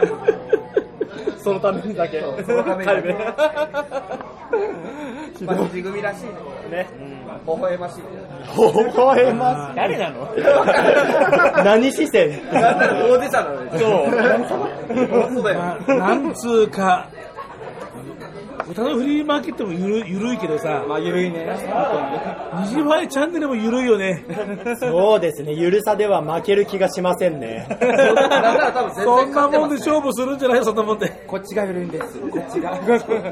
[1.37, 2.21] そのためにだけ。
[2.21, 2.91] そのために。
[5.45, 6.31] まあ、地組らしいね。
[6.71, 6.87] ね。
[7.45, 8.01] 微笑ましい。
[8.01, 8.03] 微
[8.95, 10.33] 笑ま誰なの？
[10.33, 10.41] す。
[11.65, 13.71] 何視線なんなら当事者なのに。
[13.71, 14.09] そう。
[15.33, 15.59] そうだよ。
[15.59, 17.09] まあ、なんつうか、
[18.67, 21.45] 歌のフリーマーケットもゆるゆるいけどさ、まあ、ゆるいね。
[22.61, 24.25] ニジファイチャンネルもゆるいよね。
[24.79, 25.53] そうですね。
[25.53, 27.67] ゆるさでは負ける気がしませんね。
[29.03, 31.09] そ然んなもんで勝負するんじゃないよ、そんなもんで。
[31.27, 32.19] こっちがゆるいんです。
[32.19, 32.73] こっちが。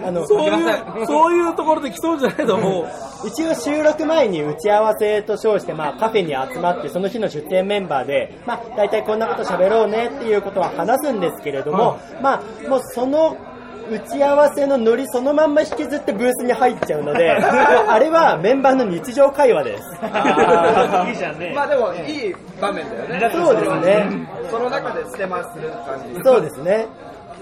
[0.08, 3.28] あの、そういう、そういうところで来そうじゃないの、もう。
[3.28, 13.38] 一応収録前に打ち合わせと称して、まあ、カフェに集まって、その日の出店メンバーで、まあ、大体こんなこと喋ろうねっていうことは話すんですけれども、まあ、もうその、
[13.92, 19.84] 打ち合わせのノリそのまんま引きずってブースに入っちゃうので、 あれはメンバーの日常会話です。
[21.10, 21.52] いいじゃんね。
[21.54, 23.32] まあでも、いい場面だよね。
[23.34, 24.28] そうですね。
[24.50, 26.22] その中で捨てまする感じ。
[26.24, 26.88] そうですね。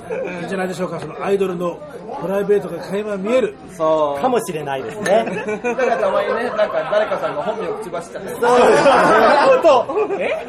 [0.09, 1.79] いいんじゃないでしょうか、そのアイドルの
[2.21, 3.55] プライベートが垣間見える。
[3.77, 4.21] そう。
[4.21, 5.25] かもしれないですね。
[5.63, 8.29] だからたまにね、なんか誰かさんが本名を口走っちゃって。
[8.29, 8.45] そうで
[8.77, 8.83] す。
[8.83, 10.47] 本当え？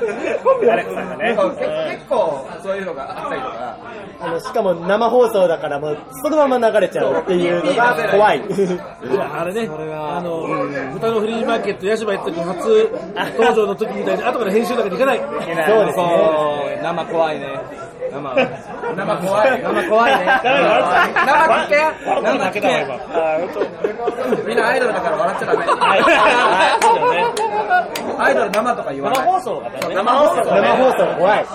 [0.66, 1.34] 誰かさんがね。
[1.36, 3.76] そう結結構そういうのがあったりとか。
[4.22, 8.42] あの、しかも生放送だからもうそのまま流れちゃうっていうのが怖い。
[8.42, 10.42] あれね、あの、
[10.94, 12.90] 歌のフリーマーケット、ヤシバ行って初
[13.38, 15.18] 登場の時みたいに、後から編集だけでいかない。
[15.20, 15.30] そう
[15.86, 16.80] ですね。
[16.82, 17.60] 生怖いね。
[18.10, 18.34] 生。
[18.96, 19.62] 生怖い。
[19.62, 20.18] 生怖い。
[20.18, 20.26] ね。
[20.26, 20.50] 生
[21.64, 21.76] 聞け
[22.22, 22.94] 生だけだわ、今。
[22.94, 24.48] あー、ほんと。
[24.48, 25.16] みんなアイドルだから。
[25.16, 25.64] 笑っちゃダメ。
[28.18, 29.26] アイドル生とか言わない。
[29.26, 29.88] 生放送だから。
[29.88, 29.94] ね。
[29.94, 31.46] 生放送生放送怖い。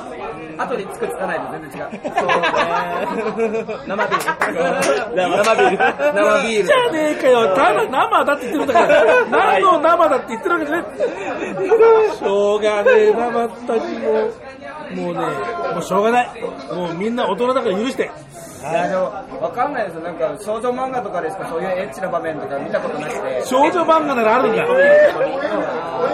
[0.58, 1.90] 後につくつかないと全然違う。
[2.16, 2.34] そうね。
[3.88, 5.16] 生ビール。
[5.16, 5.78] 生ビール。
[6.14, 6.74] 生ビールじ。
[6.74, 10.86] ゃねえかよ、ただ生だって言ってるんだから、何の生だって言ってるわけじゃない。
[12.16, 14.32] しょうがねえ、生たちも、
[14.94, 15.20] もうね、
[15.74, 16.30] もうしょうがない。
[16.74, 18.10] もうみんな大人だから許して。
[18.62, 19.04] いやでも、
[19.42, 20.02] わかんないですよ。
[20.02, 23.44] なんか少女漫画とかでしかそういうエッチな場面とか見たことなくて。
[23.46, 24.64] 少女漫画ならあるんだ。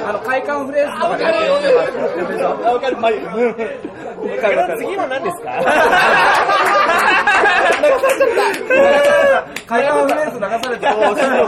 [0.09, 1.83] あの、快感フレーズとかで読んでま
[2.37, 2.43] す。
[2.43, 2.89] わか？
[2.89, 3.11] る、まあ、
[4.77, 5.51] 次は何ですか
[9.67, 11.47] 快感 フレーズ流されて、こう、 すぐの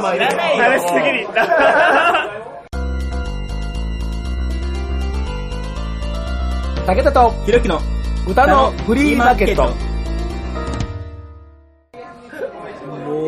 [6.85, 7.79] 武田とひろきの
[8.27, 9.92] 歌のフリーマーケット。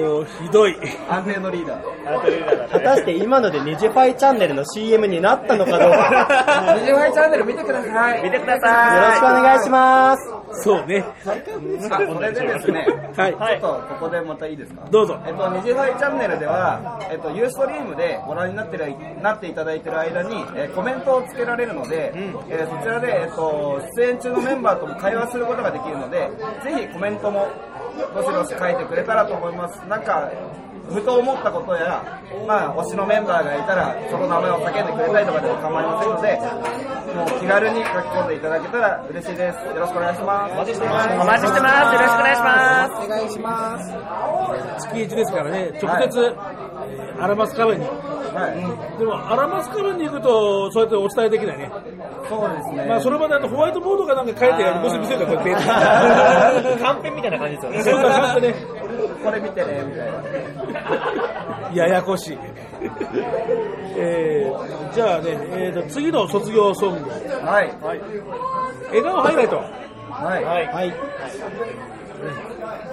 [0.02, 0.76] ももう、ひどい。
[1.10, 2.70] 安定のリーダー。
[2.70, 6.76] 果たして今のでニジファイチャンネルの CM になったのかどうか。
[6.80, 8.24] ニジファイチャンネル見てください。
[8.24, 8.96] 見てください。
[8.96, 10.64] よろしくお願いします。
[10.64, 11.04] そうね。
[11.26, 13.34] あそれでですね、はい。
[13.34, 14.82] ちょっとここでまたいいですか？
[14.92, 15.18] どうぞ。
[15.26, 18.86] えっと、ニジファイチャンネルでは、えっと、ユーストリームでご覧になってる
[19.22, 22.12] なっていただいてる間に、えーコメントをつけられるので、
[22.50, 26.30] えーそちらで、えっと、出演中のメンバーとも会話することができるので、
[26.64, 27.48] ぜひコメントも
[27.96, 29.80] どしどし書いてくれたらと思います。
[29.88, 30.30] なんか、
[30.90, 36.40] ふと思ったことや、まあ、推しのメンバーがいたら、その名前を叫んでくれたりとかでも構いませんので、
[37.16, 39.66] もう気軽に書き込んでいただけたら嬉しいです。
[39.66, 40.54] よろしくお願いします。
[40.54, 41.10] お待ちしてます。
[41.10, 41.94] お待ちしてます。
[41.96, 43.06] よろしくお願いします。
[43.06, 43.80] お願いしま
[44.80, 44.88] す。
[44.88, 46.66] 月1ですからね、直接、えー
[47.18, 48.15] アラマスカベに。
[48.36, 49.00] はい。
[49.00, 51.72] でも、アラマスカベに行くと、そうやってお伝えできないね。
[52.28, 52.86] そうですね。
[52.86, 56.84] まあ、それまであのホワイトボードかなんか書いて、もし見せるかこうやって。
[56.84, 57.82] カンペみたいな感じですよね。
[57.84, 58.56] そんな感じでね。
[59.24, 61.72] これ見てね、みたいな。
[61.74, 62.38] ややこしい。
[63.98, 67.10] えー、じゃあね、えーと、次の卒業ソング。
[67.10, 67.74] はい。
[68.90, 69.56] 笑顔ハイライト。
[70.10, 70.44] はい。
[70.44, 70.94] はい。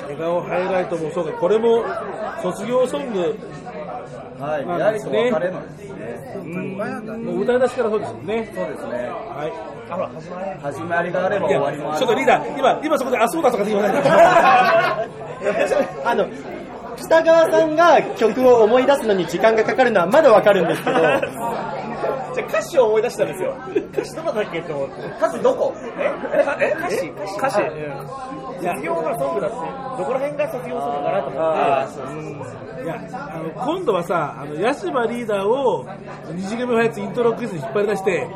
[0.02, 1.84] 笑顔ハイライトもそうか、これも
[2.42, 3.38] 卒業ソング
[4.38, 4.66] はい。
[4.66, 5.30] なんやはりですね。
[5.30, 7.16] と別れのですね。
[7.16, 8.52] もう歌い出しからそうですよね。
[8.54, 8.92] そうですね。
[9.08, 9.52] はい。
[10.62, 11.98] 始まりがあれば終わりもある。
[11.98, 14.10] ちょっとリーダー、今、今そこで、あ、そうだとかって言わないで。
[16.04, 16.26] あの、
[16.96, 20.96] 北川さんが曲を思い出すのに時間がかかるのはまだわかるんですけど、
[22.34, 23.54] じゃあ歌詞を思い出したんですよ。
[23.92, 24.94] 歌詞どこだっけって思って。
[25.18, 25.74] 歌詞どこ？
[25.98, 26.10] え？
[26.60, 26.72] え？
[26.78, 27.08] 歌詞？
[27.38, 27.56] 歌詞。
[28.62, 29.56] 卒業のソングだって、
[29.98, 32.84] どこら辺が卒業ソングかなと思って。
[32.84, 35.86] いや、あの、今度はさ、あの、ヤシバリーダーを、
[36.32, 38.28] 二次元ファイツイントロクイズに引っ張り出して、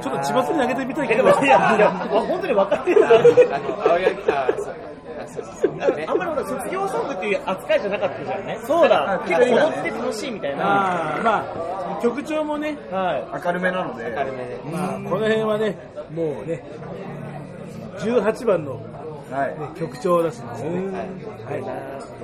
[0.00, 3.08] ちょっと千葉に上げてみたいえ、けど、いや、いや、本当に分かってるな。
[3.08, 4.76] あの、青柳、あ、そう。
[6.06, 8.58] あんまりほら卒業ソングっていう扱いじゃなかったじゃんね。
[8.66, 9.20] そうだ。
[9.26, 10.64] 結構踊って楽しいみたいな。
[11.22, 11.44] ま
[11.98, 13.44] あ、曲調もね、はい。
[13.44, 14.04] 明るめなので。
[14.04, 14.60] 明るめで。
[14.70, 15.76] まあ、この辺はね、
[16.14, 16.64] もうね、
[17.98, 18.80] 18番の、ね、
[19.30, 19.78] はい。
[19.78, 20.70] 曲調だしですね。
[20.70, 21.62] はい。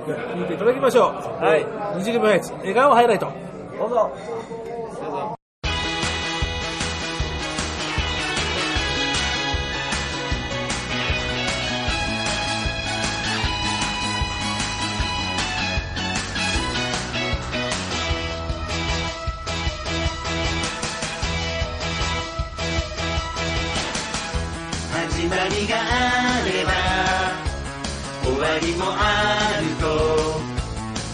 [0.07, 1.43] じゃあ、聴いていただきましょう。
[1.43, 1.65] はい。
[1.97, 3.31] 二次元ファイツ、笑顔ハイライト。
[3.77, 4.11] どうぞ。
[25.49, 26.71] りがあれば
[28.23, 29.85] 終わりもあると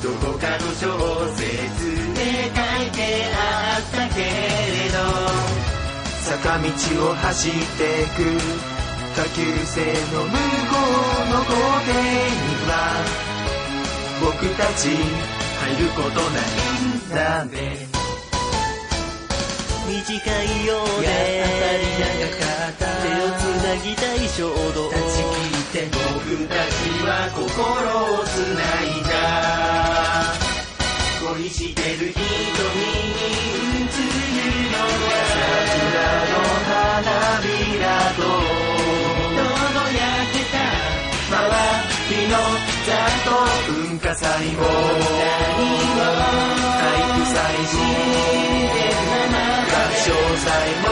[0.04, 1.46] どこかの小説
[2.16, 3.00] で書いて
[3.36, 4.28] あったけれ
[4.92, 4.98] ど
[6.24, 6.66] 坂道
[7.10, 7.58] を走って
[8.16, 8.20] く
[9.16, 9.82] 下級生
[10.14, 10.38] の向こ
[11.24, 11.52] うの校
[11.86, 12.72] 庭には
[14.22, 16.52] 僕たち入ることない
[16.98, 17.91] んだね
[19.92, 21.06] 短いようで。
[23.02, 24.88] 手をつなぎたい衝動。
[24.90, 29.12] 立ち聞いて僕たちは心をつないだ。
[31.36, 32.24] 恋してる瞳に
[33.36, 34.16] 映る
[34.72, 36.00] のは桜
[36.32, 36.34] の
[36.68, 37.12] 花
[37.42, 37.46] び
[37.80, 37.84] ら
[38.16, 38.20] と。
[39.74, 40.00] 輝
[40.32, 40.56] けた
[41.28, 41.36] 周
[42.10, 42.34] りの
[42.88, 42.90] ざ
[43.26, 43.30] と
[43.74, 44.60] 文化祭も。
[44.62, 46.00] 何も
[46.80, 47.36] 体育祭
[47.76, 48.91] も
[50.04, 50.88] 唱祭も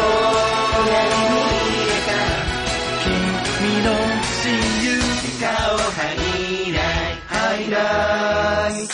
[5.91, 8.87] ハイライハイライ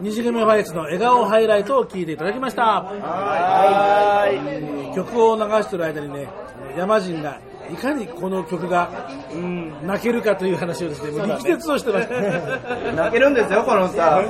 [0.00, 2.82] 二次元ファイツの笑顔ハイライトを聴いていただきました。
[2.82, 4.28] は
[4.92, 4.94] い。
[4.94, 6.28] 曲を流してる間にね、
[6.76, 7.40] 山人が
[7.72, 12.14] いかにこの曲が、うん、泣けるかという話をですね、もう力説をしてました。
[12.92, 14.18] 泣けるんですよ、この歌。
[14.18, 14.26] うん、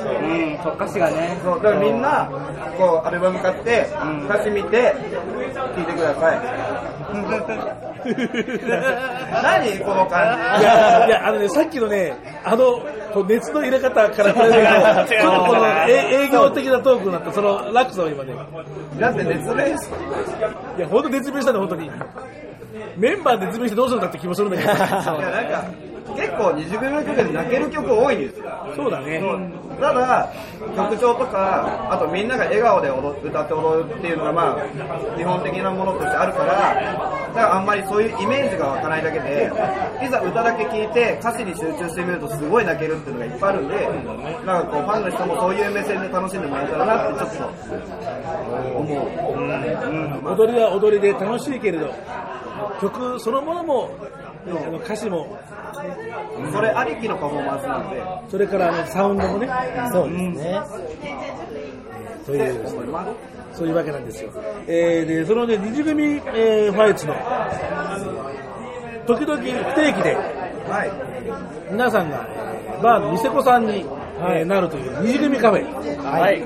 [0.62, 1.39] そう歌詞がね。
[1.43, 2.28] そう、だからみんな、
[2.78, 3.89] こう、アルバム買って、
[4.28, 4.95] 歌詞見て、
[5.55, 6.41] 聴いてください。
[9.43, 9.78] 何？
[9.80, 12.14] この感いや、いや、あのね、さっきのね、
[12.45, 12.80] あの、
[13.12, 14.51] こう熱の入れ方から比べる
[15.07, 18.34] と、ちょっとこのえ営業的なトークになった、その落差を今ね、
[18.95, 19.87] じだって熱弁し
[20.78, 21.91] いや、ほんと熱弁したね、本当に。
[22.96, 24.72] メンバーで熱弁してどうするんだって気もするんだけど。
[24.72, 25.64] いや、なんか、
[26.16, 28.46] 結構20秒の曲で泣ける曲多いんですよ。
[28.74, 29.22] そうだね。
[29.80, 30.32] ただ、
[30.74, 39.52] 曲調とか、あとみんなが笑顔で踊歌って踊るっていうのが、まあ、基本的なものとしてあるから、からあんまりそういうイメージが湧かないだけで、
[40.02, 43.88] いざ歌だけ聴いて歌詞に集中してみるとすごい泣けるっていうのがいっぱいあるんで、
[44.46, 47.52] なんかこうファンの人もそういう目線で楽しんでもらえたらなってちょっと
[48.78, 49.06] 思う。
[50.32, 51.92] 踊りは踊りで楽しいけれど、
[52.80, 53.90] 曲そのものも、
[54.46, 55.38] あの歌詞も、
[56.52, 59.48] それありきのパフォーマンスなんで、それからあのサウンドもね、
[59.92, 60.61] そうですね。
[63.52, 64.30] そういうわけなんですよ。
[64.66, 67.14] えー、で、そのね、二次組、えーファイツの、
[69.07, 69.42] 時々不
[69.74, 70.16] 定期で、
[71.70, 72.26] 皆さんが、
[72.82, 73.86] バーのニセコさんに、
[74.18, 75.64] えーなるという虹組カフェ。
[76.02, 76.42] はい。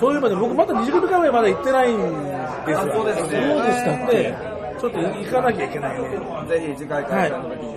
[0.00, 2.78] そういうまで僕まだ虹組カフェまだ行ってないんですよ。
[2.80, 3.28] あそうですね。
[3.30, 4.51] そうでしたね。
[4.82, 6.08] ちょっと行かなきゃいけないね。
[6.48, 7.76] ぜひ次回開催の時に。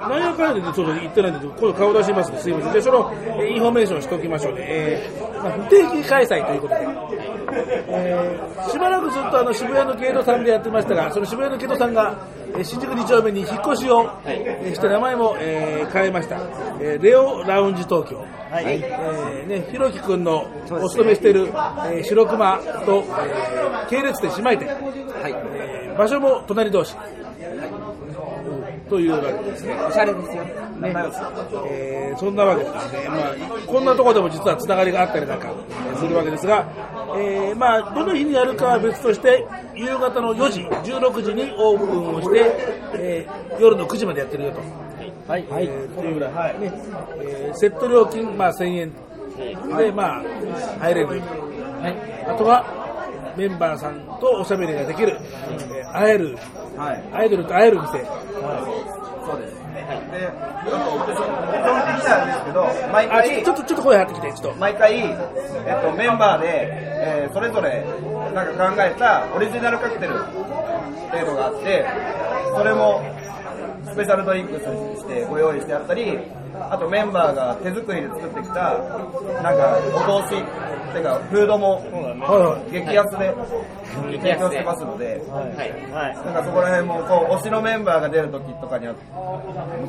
[0.00, 2.38] 何やかんやでちょっと行ってないんで、今度顔出しますね。
[2.38, 2.72] すいません。
[2.72, 4.58] で、その、えーインフォメーションしておきましょうね。
[4.66, 6.88] えーまあ、不定期開催ということで、
[7.90, 12.16] えーしばらくずっとあの渋谷のゲートさんでやってましたが、その渋谷のゲートさんが、
[12.56, 16.36] えー新宿2丁目に引っ越しを、えーして名前も、えー変えました。
[16.80, 18.24] えーレオラウンジ東京。
[18.52, 24.68] えーね、ひろきくんのお勤めしている、えー白熊と、えー系列店姉妹店。
[25.24, 26.96] えー場所も隣同士。
[28.88, 29.74] というわけですね。
[29.88, 30.44] おしゃれですよ。
[30.80, 30.94] ね。
[31.70, 33.34] えーそんなわけですね、まあ、
[33.66, 35.48] こんなところでも実はつながりがあったりなんか
[35.96, 36.66] するわけですが、
[37.16, 42.52] えーまあ、どの日にやるかは別として、夕方の4時、16時にオープンをして、
[42.94, 44.60] えー夜の9時までやってるよと。
[45.28, 46.72] はい、えーというぐらい、ね。
[47.22, 48.92] えーセット料金、まあ、1000円。
[49.76, 50.22] で、まあ、
[50.80, 51.22] 入れる。
[52.28, 52.64] あとは、
[53.40, 56.36] メンバーさんとおしゃべりができる、えー会える、
[57.12, 57.88] アイドルと会える店。
[57.90, 59.54] そうです。
[59.56, 61.30] で、あと、僕、その、基
[61.66, 64.60] 本的になんですけど、毎あ回、ちょっと、ちょっと声張ってきて、ちょっと。
[64.60, 66.68] 毎回、えっと、メンバーで、
[67.02, 67.82] えーそれぞれ
[68.34, 71.84] なんか考えたオリジナルカクテルっていうのがあって、
[72.56, 73.00] それも
[73.90, 76.18] スペシャルドリンクとしてご用意してあったり、
[76.58, 78.78] あとメンバーが手作りで作ってきた、
[79.42, 80.40] なんかお通し、
[80.90, 81.82] っていうかフードも
[82.70, 83.34] 激安で
[84.18, 85.22] 提供してますので、
[85.92, 88.94] なんかそこら辺もこう推しのメンバーが出る時とかには、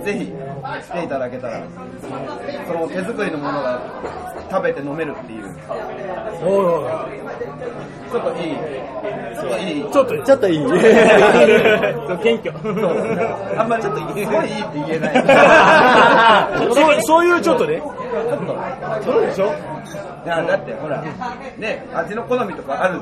[0.03, 1.63] ぜひ来ていただけたら、
[2.67, 3.81] その手作りのものが
[4.49, 5.45] 食べて飲めるっていう、
[8.11, 8.55] ちょっといい、
[9.91, 10.57] ちょっといい、ちょっと、ちょっといい。
[12.21, 12.51] 謙虚。
[13.57, 14.51] あんまりちょっとすごいい。
[14.51, 15.13] いって言えない。
[16.73, 17.79] そうそういうちょっとね。
[17.79, 17.87] ちょ
[18.35, 18.57] っと
[19.03, 19.45] そうでしょ
[20.23, 21.01] いやだってほら、
[21.57, 22.99] ね、味の好みとかある。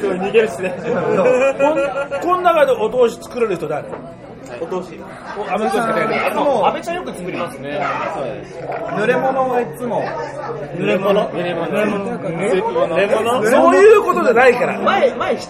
[0.00, 0.74] そう逃げるしね。
[0.82, 3.88] こんこん中でお通し作れる人誰
[4.60, 5.00] お通し。
[5.48, 7.80] アメリカしかないあの、安倍ちゃんよく作りますね。
[8.92, 10.02] 濡れ物がいつも、
[10.76, 11.30] 濡れ物？
[11.30, 13.50] 濡れ物濡れ物濡れ物？
[13.50, 14.78] そういうことじゃないから。
[14.80, 15.40] 前、前、違う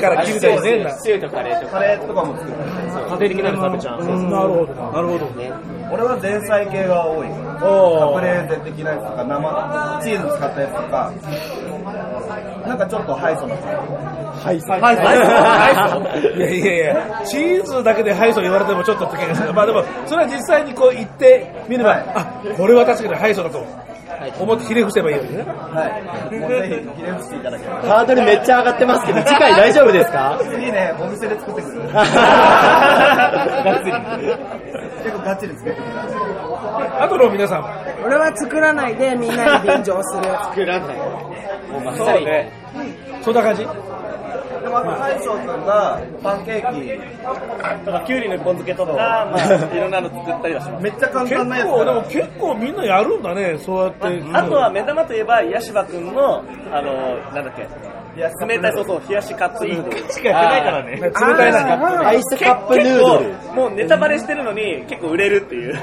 [0.00, 0.90] から聞いたりね。
[0.98, 1.72] シチューとカレーとか。
[1.72, 2.56] カレーとかも作る。
[2.56, 4.04] 家庭的なの食べちゃう。
[4.04, 5.26] なるほど、なるほど。
[5.92, 11.12] 俺は前菜系が多いカプレーゼ的なやつとか、生、チーズ使ったやつとか、
[12.66, 13.54] なんかちょっとハイソな。
[14.44, 14.92] はい、はい、は
[16.34, 16.38] い。
[16.38, 19.52] いやいやいや、チーズだけでハイソ言われてもちょっとって気がする。
[19.54, 22.26] まあでも、それは実際にこう言ってみれば、あ、
[22.56, 23.64] これは確かにハイソだと
[24.40, 25.42] 思ってひれ伏せばいいわけね。
[25.42, 25.86] は
[26.30, 26.38] い。
[26.38, 27.76] もうぜひ、ひれ伏していただければ。
[27.82, 30.38] ハードルめっちゃ上がってますけど、 次回大丈夫ですか？
[30.42, 31.92] 次ね、お店で作ってくる。
[31.92, 32.06] がっ
[33.82, 33.92] つり
[35.04, 35.82] 結構ガッチリ作ってくる。
[36.98, 37.64] あとの皆さん、
[38.04, 40.24] 俺は作らないでみんなに便乗する。
[40.50, 40.96] 作らない。
[41.96, 42.50] そうね。
[43.22, 43.66] そんな感じ
[44.66, 48.92] でもあと大将君がパンケーキ、とか、きゅうりの一本漬けとか、
[49.30, 50.82] まあ、いろんなの作ったりはします。
[50.82, 54.22] めっちゃ簡結単なやつ構、でも結構みんなやるんだね、そうやって。
[54.32, 56.42] あとは目玉といえば、ヤシバくんの、
[56.72, 57.68] あの、なんだっけ、
[58.46, 59.98] 冷たい、そうそう、冷やしカップヌードル。
[60.12, 60.92] しかやってないからね。
[60.96, 62.08] 冷たいな。
[62.08, 63.24] アイスカップヌードル。
[63.26, 65.74] 結構もうネタバレしてるのに結構売れるっていう。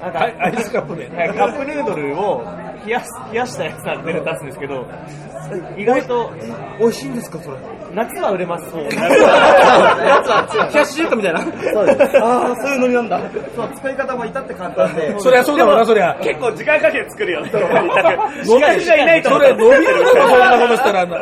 [0.00, 1.10] なんかアイスカップね。
[1.36, 2.44] カップヌードルを
[2.86, 4.86] 冷やす冷やしたやつなんで出すんですけど、
[5.76, 6.30] 意外と
[6.78, 7.56] 美味しいんですか、それ？
[7.94, 8.70] 夏は売れます。
[8.70, 11.40] そ う夏は冷やし中華みたいな。
[11.40, 11.48] そ
[11.82, 12.18] うです。
[12.22, 13.20] ああ、そういうノリなんだ。
[13.56, 15.14] そう、作り方も至って簡単で。
[15.20, 16.16] そりゃそうだろうな、そりゃ。
[16.22, 17.50] 結構時間かけて作るよね。
[18.46, 21.06] 飲め仕がいないとそれ飲みるのか、そんなことしたら。
[21.06, 21.16] な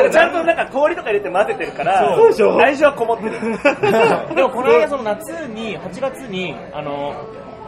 [0.00, 3.32] んかちゃんとなんか氷とか入れて混ぜてるから、そうでしょ愛情はこもってる。
[4.34, 7.14] でもこの間その夏に、8月に、あの、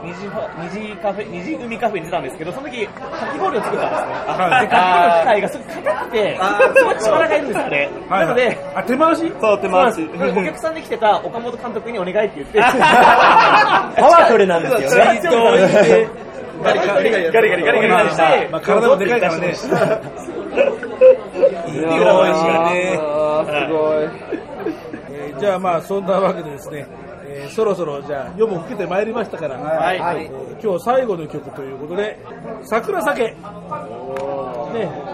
[0.06, 3.00] 二次ファ二次カフェ、二次海カフェに出たんですけど、その時、か
[3.32, 4.06] き氷を作ったんですね。
[4.38, 6.38] はいで、かき氷の機械がすごく硬くて、
[6.78, 7.90] すごい力がいるんですよね。
[8.08, 9.32] はいなので、あ、手回し？
[9.40, 10.10] そう、手回し。
[10.14, 12.68] お客さんで来てた岡本監督にお願いって言って、 パ
[13.96, 15.20] ワフルなんですよね。
[16.62, 19.54] ガリガリガリガリガリガリガリして、まあ体もでかいからね。
[21.76, 22.98] 裏話がね。
[22.98, 24.08] あーすごい。
[25.10, 26.86] えーじゃあまあそんなわけでですね、
[27.36, 29.96] えーそろそろじゃあ夜も更けてまいりましたから、はい。
[29.96, 32.18] えー今日最後の曲ということで
[32.64, 33.34] 「桜酒」ね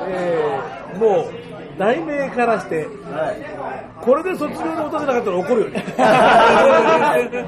[0.08, 1.24] えーもう
[1.78, 2.86] 題名からして、
[4.02, 5.82] これで卒業の歌じゃなかったら怒るよね。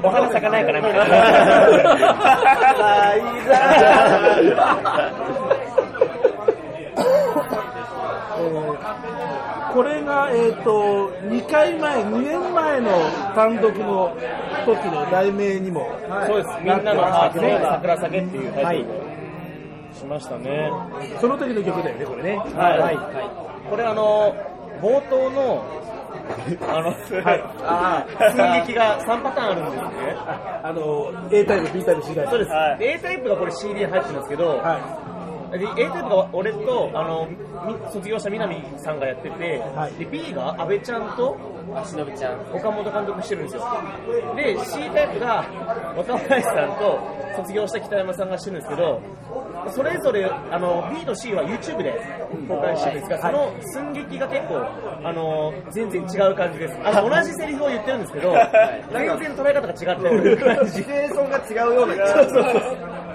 [0.03, 1.05] お花咲かないかなみたいな。
[9.75, 12.91] これが、えー、と2回前、2年前の
[13.35, 14.15] 単独の
[14.65, 15.91] 時の題名にも、
[16.25, 16.49] そうです。
[16.59, 19.05] みんなのハー桜酒っていうタイトルに
[19.93, 20.71] しましたね。
[21.19, 22.37] その時の曲だよね、これね。
[22.37, 23.69] はい。
[23.69, 24.33] これあの、
[24.81, 25.65] 冒頭の、
[26.69, 27.21] あの、寸
[28.65, 30.15] 劇が3パターンあるんですね。
[30.63, 32.31] あの A タイプ、B タイプ、C タイプ。
[32.31, 32.51] そうです。
[32.79, 34.59] で A タイプがこれ CD に入ってるんですけど、で
[35.53, 37.27] A タイプが俺とあの
[37.67, 39.61] み卒業した南さんがやってて、
[39.99, 41.37] で B が阿部ちゃんと
[41.85, 42.39] しのぶちゃん。
[42.53, 43.63] 岡本監督してるんですよ。
[44.35, 45.45] で C タイプが
[45.97, 46.99] 若林さんと
[47.37, 49.01] 卒業した北山さんがしてるんですけど
[49.73, 51.93] それぞれあの B と C は YouTube で
[52.47, 54.65] 公開してるんですが、その寸劇が結構
[55.03, 56.75] あの全然違う感じです。
[56.83, 58.33] あの同じセリフを言ってるんですけど
[58.91, 60.37] 全然捉え方が違ってる。
[60.37, 60.71] 感じ。
[60.71, 63.14] シチュエーションが違うような気がそうそうそう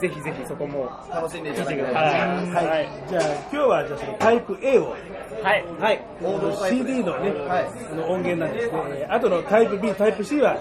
[0.00, 2.66] ぜひぜひそこも楽しんでいただ聞いてくければださい。
[2.66, 4.90] はい、じゃあ今日はじゃあそのタイプ A を、
[5.42, 6.04] はい、はい、
[6.70, 10.56] CD のね、あの音源なんですね、えーあとのタイプ B、タイプ C は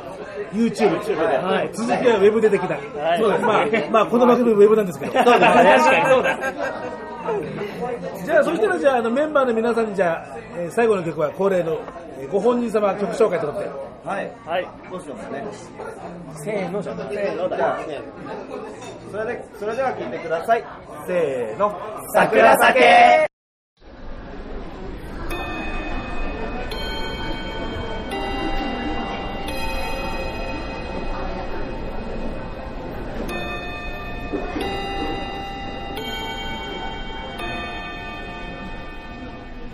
[0.54, 0.98] YouTube、
[1.44, 3.20] はい、続きはウェブでできた、はい。
[3.20, 5.40] そうですまあ、まあ、この番組ウェブなんですけど、そうですね。
[5.40, 6.54] 確かにそうだ。
[8.26, 11.80] じゃあそしたらじゃああのメンバーの皆さんにじゃあ、えー最後の曲は恒例の、
[12.20, 13.70] えーご本人様曲紹介ということで、
[14.08, 14.32] はい。
[14.46, 14.68] はい。
[14.90, 15.46] どうしようかね。
[16.36, 16.98] せーのじゃん。
[16.98, 17.58] せーのだ。
[17.58, 17.80] じゃあ、
[19.12, 20.64] それで、それでは聴いてください。
[21.06, 21.78] せーの。
[22.14, 23.28] 桜酒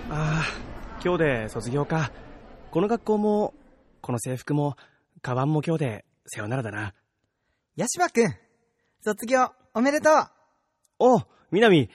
[0.09, 0.43] ああ、
[1.05, 2.11] 今日で卒業か。
[2.71, 3.53] この学校も、
[4.03, 4.75] この制服も、
[5.21, 6.93] カバンも今日でさよならだな。
[7.77, 8.35] ヤシバくん、
[9.01, 10.13] 卒業おめでとう
[10.99, 11.89] おう、みなみ、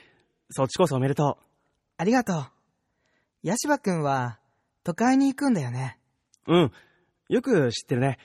[0.49, 1.39] そっちこそおめでと
[1.99, 2.47] ありがとう。
[3.43, 4.39] ヤシバくんは、
[4.85, 5.99] 都会に行くんだよね。
[6.47, 6.55] う。
[6.55, 6.73] うん、
[7.29, 8.19] よく知ってるね。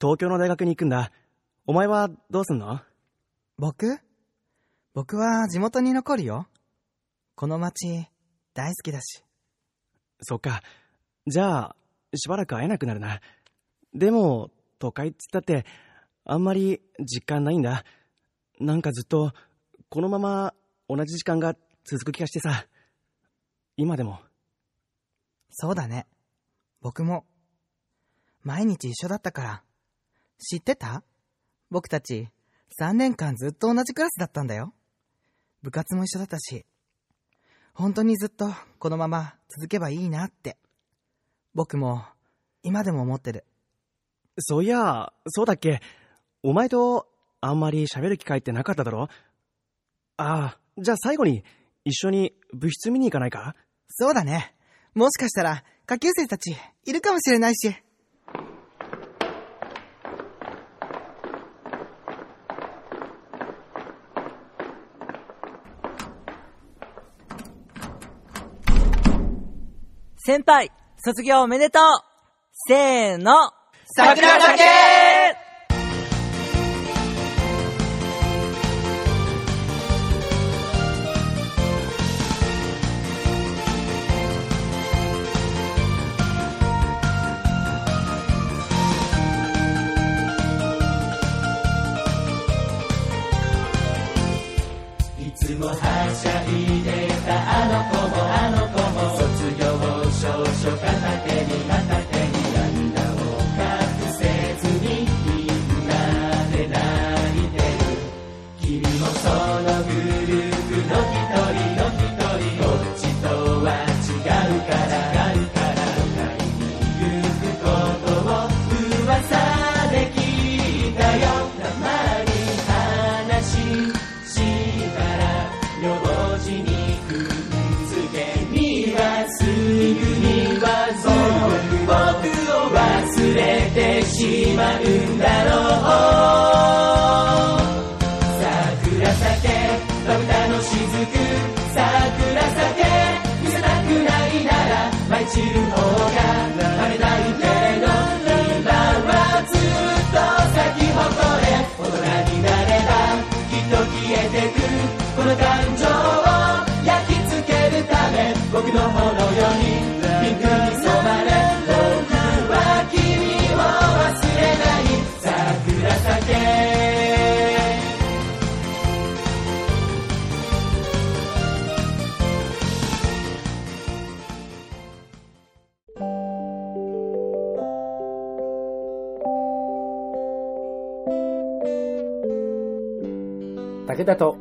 [0.00, 1.12] 東京の大学に行くんだ。
[1.66, 2.80] お前はどうすんの？
[3.58, 3.98] 僕？
[4.94, 6.48] 僕は地元に残るよ。
[7.34, 8.08] この街、
[8.54, 9.22] 大好きだし。
[10.22, 10.62] そっか。
[11.26, 11.76] じゃあ、
[12.14, 13.20] しばらく会えなくなるな。
[13.94, 15.66] でも、都会っつったって、
[16.24, 17.84] あんまり実感ないんだ。
[18.60, 19.32] なんかずっと、
[19.88, 20.54] このまま
[20.88, 21.54] 同じ時間が
[21.84, 22.66] 続く気がしてさ。
[23.76, 24.20] 今でも。
[25.50, 26.06] そうだね。
[26.80, 27.24] 僕も。
[28.42, 29.62] 毎日一緒だったから。
[30.38, 31.02] 知ってた？
[31.70, 32.28] 僕たち、
[32.80, 34.72] 3年間ずっと同じクラスだったんだよ。
[35.62, 36.64] 部活も一緒だったし。
[37.74, 40.56] 本当にずっとこのまま続けばいいなって。
[41.58, 42.04] 僕も、
[42.62, 43.44] 今でも思ってる。
[44.38, 45.80] そういや、そうだっけ。
[46.44, 47.08] お前と
[47.40, 49.08] あんまり喋る機会ってなかっただろ
[50.18, 51.42] ああ、じゃあ最後に
[51.84, 53.56] 一緒に部室見に行かないか？
[53.88, 54.54] そうだね。
[54.94, 57.74] もしかしたら、下級生たち、いるかもしれないし。
[70.18, 70.70] 先輩、
[71.08, 71.82] 卒業おめでとう。
[72.68, 73.32] せーの。
[73.86, 74.62] 桜酒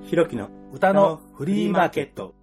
[0.08, 2.34] ひろきの歌のフリーマーケット。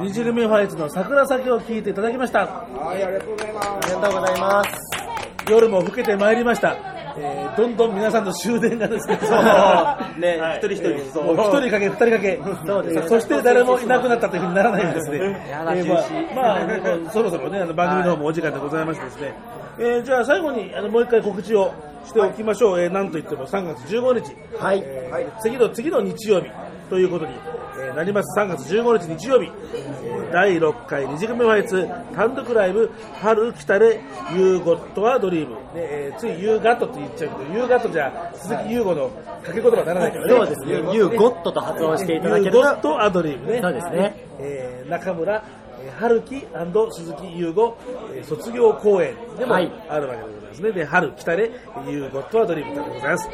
[0.00, 2.46] 二次組ファイツの桜咲を聞いていただきました。
[2.46, 3.68] はい、ありがとうございます。
[3.68, 5.50] ありがとうございます。
[5.50, 6.74] 夜も更けてまいりました。
[7.18, 9.16] えーどんどん皆さんの終電がですね、
[10.18, 19.34] ねはい一人一人一人かけ、二人かけ、そうですえーそして誰もいなくなったというふうにならないようにですね、まあ、そろそろね、あの番組の方もお時間でございましてですね、
[19.78, 21.72] えーじゃあ最後にあのもう一回告知を
[22.04, 22.80] しておきましょう。
[22.80, 24.82] えーなんといっても3月15日、はい。
[24.84, 26.50] えー次の次の日曜日
[26.90, 27.32] ということに、
[27.78, 32.90] えーなります3月15日日曜日、えー第6回虹組ファイツ単独ライブ
[33.22, 34.00] 春来たれ
[34.34, 39.10] You Got a Dream、ねえーつい You got って言っちゃうけど You got じゃ鈴木優吾の
[39.44, 40.94] 掛け言葉にならないからねそうですね。
[40.94, 42.58] You Got と発音していただけると。
[42.58, 44.26] You Got a Dream ねそうですね。
[44.40, 45.65] えー中村えー
[45.98, 46.46] 春樹
[46.92, 47.76] 鈴木優吾、
[48.14, 50.72] えー卒業公演でもあはいるわけでございますね。
[50.72, 51.50] で、春来たれ、
[51.88, 53.28] ユーゴットはドリームでございます。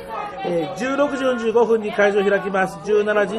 [0.45, 2.77] えー16時45分に会場を開きます。
[2.91, 3.37] 17時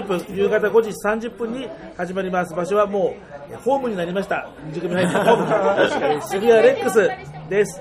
[0.00, 0.90] 30分、夕方5時
[1.28, 2.54] 30分に始まります。
[2.54, 4.48] 場所はもう、えーホームになりました。
[4.66, 5.44] 二次組配信ホーム。
[6.06, 7.10] えー渋谷レックス
[7.48, 7.80] です。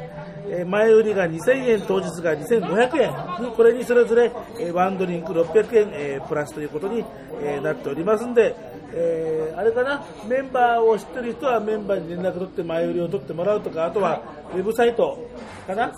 [0.54, 7.06] えー前売りが2000円、当日が2500円に、これにそれぞれ、えーワンドリンク600円、えープラスということに、
[7.42, 8.54] えーなっておりますんで、
[8.94, 14.22] えーあれかな、メンバーを知ってる人はメンバーに連絡取って前売りを取ってもらうとか、あとは
[14.54, 15.18] ウェブサイト
[15.66, 15.90] かな、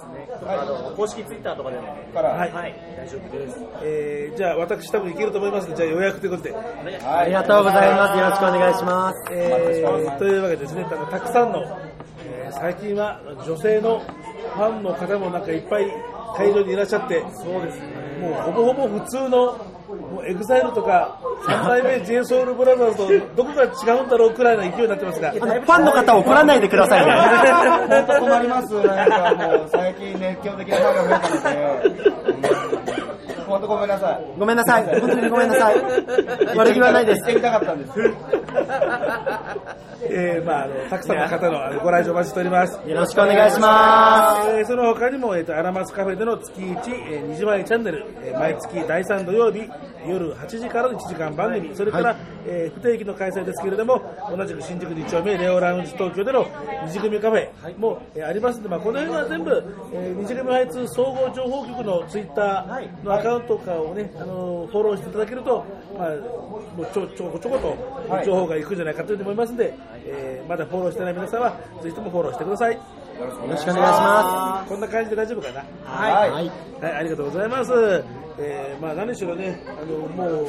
[0.95, 1.87] 公式ツイッターとかでも。
[2.13, 3.57] はい、大丈夫です。
[3.81, 6.55] えーじゃあ私多分いけると思いますので、じゃあ予約ということで。
[7.05, 8.19] ありがとうございます。
[8.19, 9.25] よろしくお願いします。
[9.31, 11.63] えーというわけでですね、たたくさんの、
[12.25, 13.99] えー最近は女性の
[14.55, 15.85] ファンの方もなんかいっぱい
[16.35, 17.85] 会場にいらっしゃって、そうですね、
[18.21, 19.57] もうほぼほぼ普通の、
[19.93, 27.11] もう EXILE とか、3代目 J SOUL BROTHERS とどこが違うんだろうくらいの勢いになってますが、ファンの方怒らないでくださいね。
[27.87, 28.73] 本当困ります。
[28.73, 32.41] なんかもう最近熱狂的なファンが増えたの
[32.85, 33.02] で、
[33.47, 34.25] 本当ごめんなさい。
[34.37, 34.99] ごめんなさい。
[34.99, 35.75] 本当にごめんなさい。
[36.55, 37.93] 悪気はないです行ってみたかったんです。
[40.05, 42.79] えーまあ、あのたくさんの方のご来場お待ちしております。
[42.87, 44.49] よろしくお願いします。
[44.51, 46.79] えーその他にも、えー、とアラマスカフェでの月1、
[47.09, 49.69] えー、2時前チャンネル、えー毎月第3土曜日
[50.07, 52.15] 夜8時からの1時間番組、それから、
[52.45, 54.01] えー不定期の開催ですけれども、
[54.35, 56.45] 同じく新宿2丁目レオラウンジ東京での
[56.85, 59.63] 二次組カフェも、えーありますので、まあ、この辺は全部、
[59.93, 65.65] えー二次組配通総合情報局のツイッターのアカウントとかをね、あのーフォローしていただけると、
[65.97, 69.73] まあ、もうちょちょこちょこと情報がいくんじゃないかというふうに思いますので、
[70.05, 71.51] えーまだフォローしてない皆さんは、
[71.81, 72.73] ぜひともフォローしてください。
[72.73, 72.79] よ
[73.19, 75.63] ろしくお願いしまこんな感じで大丈夫かな？
[75.85, 76.51] はいはい。
[76.81, 77.71] はい、ありがとうございます。
[78.39, 80.45] えー、まあ何しろね、あの、もう、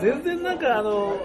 [0.00, 1.16] 全然なんかあの、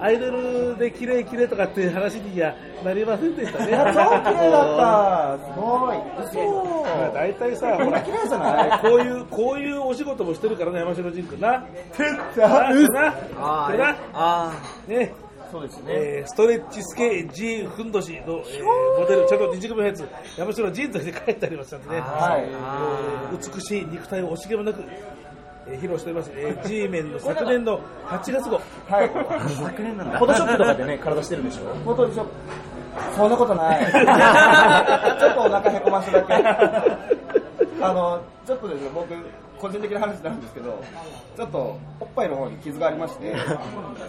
[0.00, 2.54] アイドルで綺麗綺麗とかっていう話には
[2.84, 3.70] なりませんでしたね。
[3.72, 5.44] 超綺麗だった。
[5.52, 5.98] すごい。
[5.98, 11.60] まあ大体さ、ほら、綺麗じゃないこういう、こういうお仕事もしてるからね、山城仁君な。
[11.96, 12.02] て
[12.40, 14.52] な、な、あーな、あ
[14.86, 15.12] ね。
[15.52, 15.82] そうですね。
[15.88, 20.04] えーストレッチスケ G ふんどしの、えーモデル、ちゃんと二軸のやつ、
[20.36, 24.82] 山城ジーンズで書いてありますのでね、はいえー美しい肉体を惜しげもなく、
[25.66, 29.10] えー披露しております、えー、 G メンの昨年の8月号、はい。
[29.56, 30.18] 昨年なんだ。
[30.18, 31.74] フォトショップとかでね、体してるんでしょ。
[31.84, 32.26] 本当にちょ
[33.16, 33.86] そんなことない。
[33.90, 36.34] ちょっとお腹へこましただけ。
[37.80, 39.14] あの、ちょっとですね、僕、
[39.64, 40.78] 個人的な話なんですけど、
[41.36, 43.34] ちょっとおっぱいの方に傷がありまして、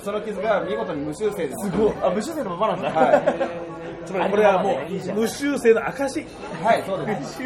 [0.04, 1.70] その傷が見事に無修正です。
[1.70, 1.94] すごい。
[2.04, 2.90] あ、無修正のままなんだ。
[2.92, 3.76] はい。
[4.06, 6.26] つまりこれはもう無修正の証、
[6.64, 7.42] はい、そうです。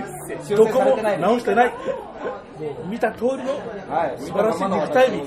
[0.48, 1.74] 修どこも直してない、
[2.90, 3.54] 見た通りの
[3.90, 4.16] はい。
[4.18, 5.24] 素晴らしい肉体美、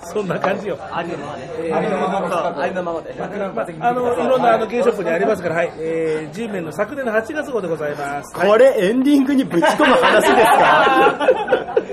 [0.00, 0.78] そんな感じよ。
[0.92, 1.50] ありのままね。
[1.58, 3.14] えーありのままの姿ありのままで。
[3.18, 8.30] まあ、あのいろんなあのゲイショップにありますから、はい、えー、G メンの昨年の8月号でございます。
[8.30, 8.34] す。
[8.34, 11.76] これエンディングにぶち込む話ですか？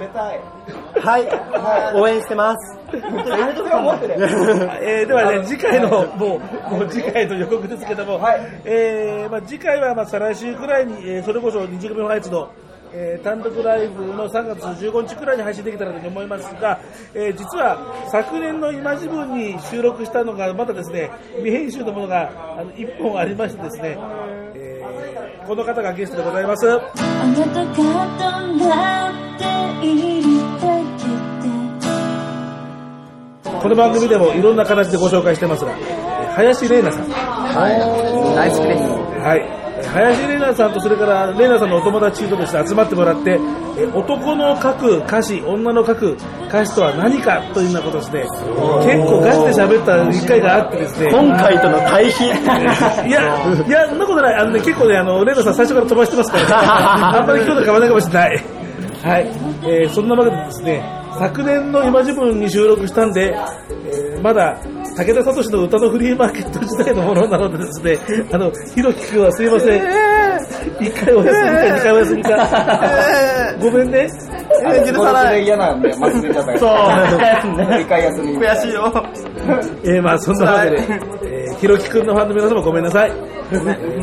[0.00, 0.40] 売れたい。
[1.02, 2.00] はい。
[2.00, 2.78] 応援してます。
[2.90, 6.40] えーではね、次回の、も
[6.70, 12.48] う、もう次回の予告ですけども、はいえーまあ、次回はまあ再来週くらいに、えーそれこそ二次組ファイツの、
[12.92, 16.80] えー単独ライブの3月15日くらいに配信できたらと思いますが、
[17.14, 17.78] えー実は
[18.10, 23.98] 昨年の今自分に収録したのがまだですね未編集のものがあの1本ありましてですね、
[24.54, 24.70] えー
[25.46, 26.80] この方がゲストでございますあな
[27.46, 27.70] たが
[33.60, 37.10] この番組でもいろんな形でご紹介してますが、えー林玲奈さん。
[37.10, 37.72] はい
[38.36, 38.84] 大好きです
[39.20, 39.59] はい。
[39.92, 46.16] えー林玲奈さんとそれから玲奈さんのお友達とですね、集まってもらって、えー男の書く歌詞、女の書く
[46.48, 51.10] 歌詞とは何かというようなことですね、結構ガチで喋った一回があってですね。
[51.10, 52.24] 今回との対比。
[52.26, 52.28] い
[53.10, 54.34] や、いや、そんなことない。
[54.36, 56.48] あのね、結構ね、あの、レイナさん最初から飛ばしてますから、ね、
[57.18, 58.44] あんまり今日と変わらないかもしれない。
[59.02, 59.26] はい。
[59.64, 63.34] えーそんなわけでですね、昨年の今自分に収録したんで、
[63.86, 64.56] えーまだ、
[64.96, 69.82] 武田聡の歌のフリーマーケット時代のものなのでですね、あの、ひろきくんはすいません。
[70.80, 73.54] 一回お休みか、二回お休みか。
[73.60, 74.08] ごめんね。
[74.90, 75.44] 許さない。
[75.44, 78.38] 嫌なんで、忘れちゃったそう一回休み。
[78.38, 79.04] 悔しいよ。
[79.84, 80.76] えーまあそんなわけで、
[81.24, 83.12] えーひろきくんのファンの皆様ごめんなさい。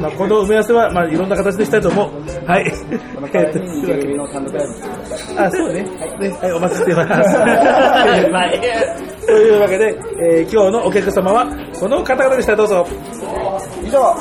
[0.01, 2.11] まあこの埋め合わせは、まあいろんな形でしたいと思う。
[2.45, 2.71] はい。
[3.15, 3.59] この代わり
[4.07, 5.41] に、の単独ライブ。
[5.41, 5.83] あ、そうね。
[5.83, 7.33] ねはい、お待ちしています。
[9.27, 11.45] というわけで、えー今日のお客様は
[11.79, 12.55] この方々でした。
[12.55, 12.87] どうぞ。
[13.83, 14.15] 以上、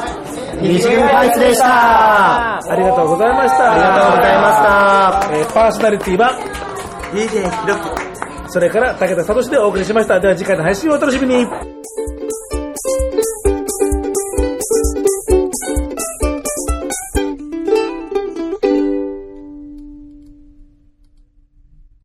[0.60, 2.56] 二次元ファイツでした。
[2.56, 3.72] ありがとうございました。
[3.72, 5.36] ありがとうございました。
[5.36, 6.32] えーパーソナリティは
[7.12, 8.06] DJ ひろき。
[8.48, 10.18] それから武田聡でお送りしました。
[10.20, 11.46] では次回の配信をお楽しみに。